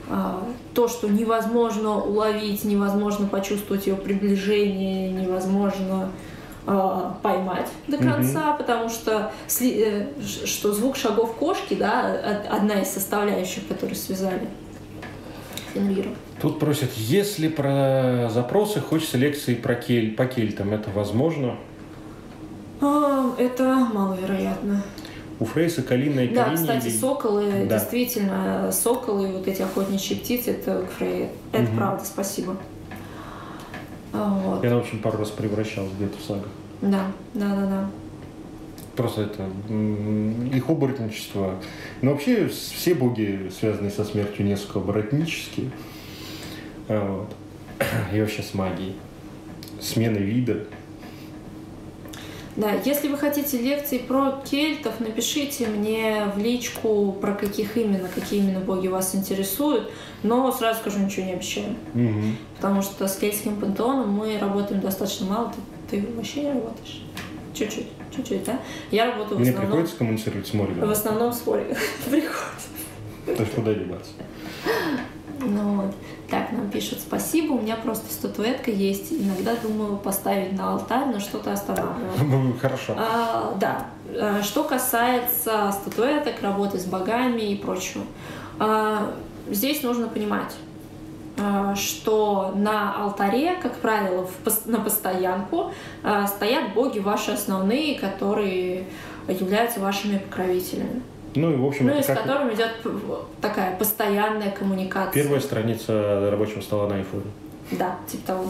[0.08, 0.32] э,
[0.72, 6.10] то, что невозможно уловить, невозможно почувствовать ее приближение, невозможно
[7.22, 10.06] поймать до конца, потому что, э,
[10.44, 12.16] что звук шагов кошки, да,
[12.46, 14.48] од- одна из составляющих, которые связали
[15.74, 16.10] Фенрира.
[16.40, 21.56] Тут просят, если про запросы хочется лекции про кель, по кельтам, это возможно?
[22.80, 24.82] А, Это маловероятно.
[25.38, 27.78] У Фрейса калина и Да, Калини кстати, или- соколы, Да.
[27.78, 31.30] действительно, соколы, вот эти охотничьи птицы, это к Фрейе.
[31.52, 31.76] Это Мгм.
[31.76, 32.56] правда, спасибо.
[34.12, 34.64] А, Вот.
[34.64, 36.48] Я, в общем, пару раз превращался где-то в сагах.
[36.82, 37.90] Да, да, да, да.
[38.96, 39.48] Просто это
[40.54, 41.54] их оборотничество.
[42.02, 45.70] Но вообще все боги, связанные со смертью, несколько оборотнические.
[46.88, 47.34] А, Вот.
[48.14, 48.96] И вообще с магией.
[49.80, 50.66] Смена вида.
[52.56, 58.40] Да, если вы хотите лекции про кельтов, напишите мне в личку, про каких именно, какие
[58.40, 59.90] именно боги вас интересуют.
[60.22, 61.76] Но сразу скажу, ничего не обещаю.
[61.94, 62.36] Мгм.
[62.56, 65.52] Потому что с кельтским пантеоном мы работаем достаточно мало.
[65.90, 67.02] Ты, ты вообще не работаешь?
[67.54, 68.60] Чуть-чуть, чуть-чуть, да?
[68.90, 69.72] Я работаю в Мне основном...
[69.72, 70.88] приходится коммуницировать с Морганом.
[70.88, 71.76] В основном с Ольгой.
[72.10, 72.68] Приходится.
[73.26, 74.12] То есть куда деваться?
[75.40, 75.94] Ну вот.
[76.30, 79.12] Так, нам пишут спасибо, у меня просто статуэтка есть.
[79.12, 82.22] Иногда думаю поставить на алтарь, но что-то останавливает.
[82.22, 82.94] Ну, Хорошо.
[82.96, 83.86] А, да.
[84.14, 88.04] А, Что касается статуэток, работы с богами и прочего.
[88.58, 89.12] а,
[89.50, 90.54] Здесь нужно понимать,
[91.36, 95.72] а, что на алтаре, как правило, в на постоянку
[96.04, 98.84] а, стоят боги ваши основные, которые
[99.26, 101.02] являются вашими покровителями.
[101.34, 102.70] Ну и в общем, Ну и с как которым идет
[103.40, 105.12] такая постоянная коммуникация.
[105.22, 107.24] первая страница рабочего стола на айфоне.
[107.72, 108.44] Да, типа того.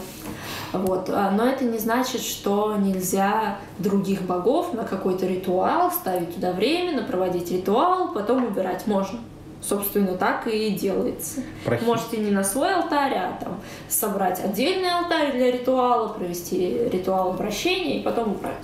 [0.73, 1.09] Вот.
[1.09, 7.03] а, Но это не значит, что нельзя других богов на какой-то ритуал ставить туда временно,
[7.03, 9.19] проводить ритуал, потом убирать можно.
[9.61, 11.41] Собственно, так и делается.
[11.67, 17.29] Прохи- Можете не на свой алтарь, а там собрать отдельный алтарь для ритуала, провести ритуал
[17.29, 18.55] обращения и потом убрать.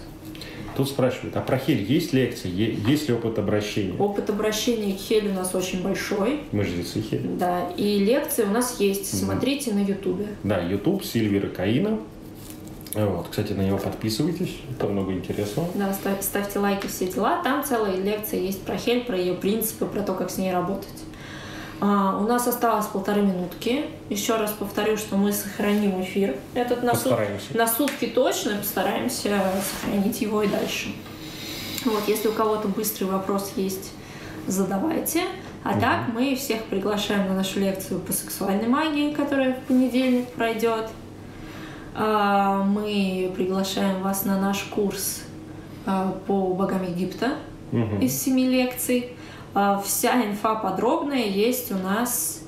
[0.76, 2.50] Тут спрашивают, а про Хель есть лекции?
[2.88, 3.94] Есть ли опыт обращения?
[3.98, 6.42] Опыт обращения к Хеле у нас очень большой.
[6.52, 7.26] Мы жрецы Хель.
[7.40, 9.12] Да, и лекции у нас есть.
[9.14, 9.26] Мгм.
[9.32, 10.28] Смотрите на Ютубе.
[10.44, 11.98] Да, YouTube, Сильвера Каина.
[12.94, 15.68] Вот, кстати, на него подписывайтесь, это много интересного.
[15.76, 17.42] Да, ставь- ставьте лайки, все дела.
[17.44, 20.88] Там целая лекция есть про Хель, про ее принципы, про то, как с ней работать.
[21.80, 23.86] А, у нас осталось полторы минутки.
[24.10, 27.18] Еще раз повторю, что мы сохраним эфир этот на, сут-
[27.54, 29.42] на сутки точно, постараемся
[29.82, 30.90] сохранить его и дальше.
[31.86, 33.92] Вот, если у кого-то быстрый вопрос есть,
[34.48, 35.22] задавайте.
[35.64, 35.82] А Мгм.
[35.82, 40.90] так мы всех приглашаем на нашу лекцию по сексуальной магии, которая в понедельник пройдет.
[41.96, 45.22] А, Мы приглашаем вас на наш курс
[45.86, 47.32] а, по богам Египта
[47.72, 48.00] Мгм.
[48.00, 49.12] из семи лекций.
[49.54, 52.44] А, Вся инфа подробная есть у нас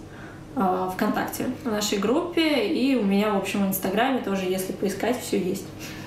[0.56, 5.20] а, ВКонтакте, в нашей группе, и у меня, в общем, в Инстаграме тоже, если поискать,
[5.22, 5.66] все есть.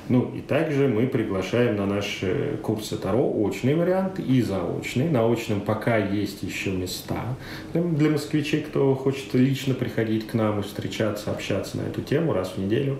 [0.08, 5.08] Ну и также мы приглашаем на наши курсы Таро очный вариант и заочный.
[5.08, 7.22] На очном пока есть еще места
[7.72, 12.52] для, москвичей, кто хочет лично приходить к нам и встречаться, общаться на эту тему раз
[12.56, 12.98] в неделю.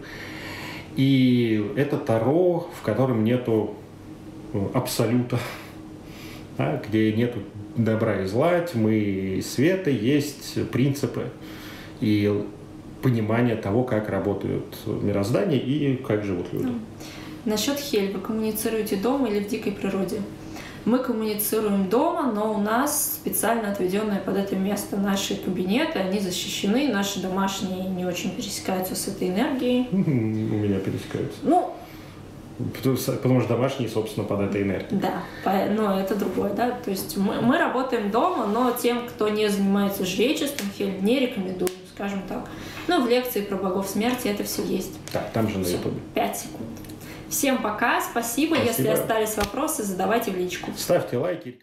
[0.96, 3.74] И это Таро, в котором нету
[4.52, 5.38] ну, абсолюта,
[6.56, 7.40] да, где нету
[7.76, 11.26] добра и зла, тьмы и света, есть принципы.
[12.00, 12.44] и
[13.02, 16.72] понимание того, как работают мироздание и как живут люди.
[17.44, 20.20] Насчет Хель, вы коммуницируете дома или в дикой природе?
[20.84, 26.88] Мы коммуницируем дома, но у нас специально отведенное под это место наши кабинеты, они защищены,
[26.92, 29.88] наши домашние не очень пересекаются с этой энергией.
[29.92, 31.38] У меня пересекаются.
[31.42, 31.72] Ну,
[32.58, 32.96] Потому
[33.40, 35.00] что домашние, собственно, под этой энергией.
[35.00, 35.22] Да,
[35.70, 36.70] но это другое, да.
[36.72, 41.70] То есть мы, мы работаем дома, но тем, кто не занимается жречеством, Хель не рекомендую,
[41.94, 42.48] скажем так.
[42.88, 44.92] Ну, в лекции про богов смерти это все есть.
[45.12, 46.00] Так, там же на ютубе.
[46.14, 46.68] Пять секунд.
[47.28, 48.56] Всем пока, спасибо.
[48.56, 48.68] спасибо.
[48.68, 50.70] Если остались вопросы, задавайте в личку.
[50.76, 51.58] Ставьте лайки.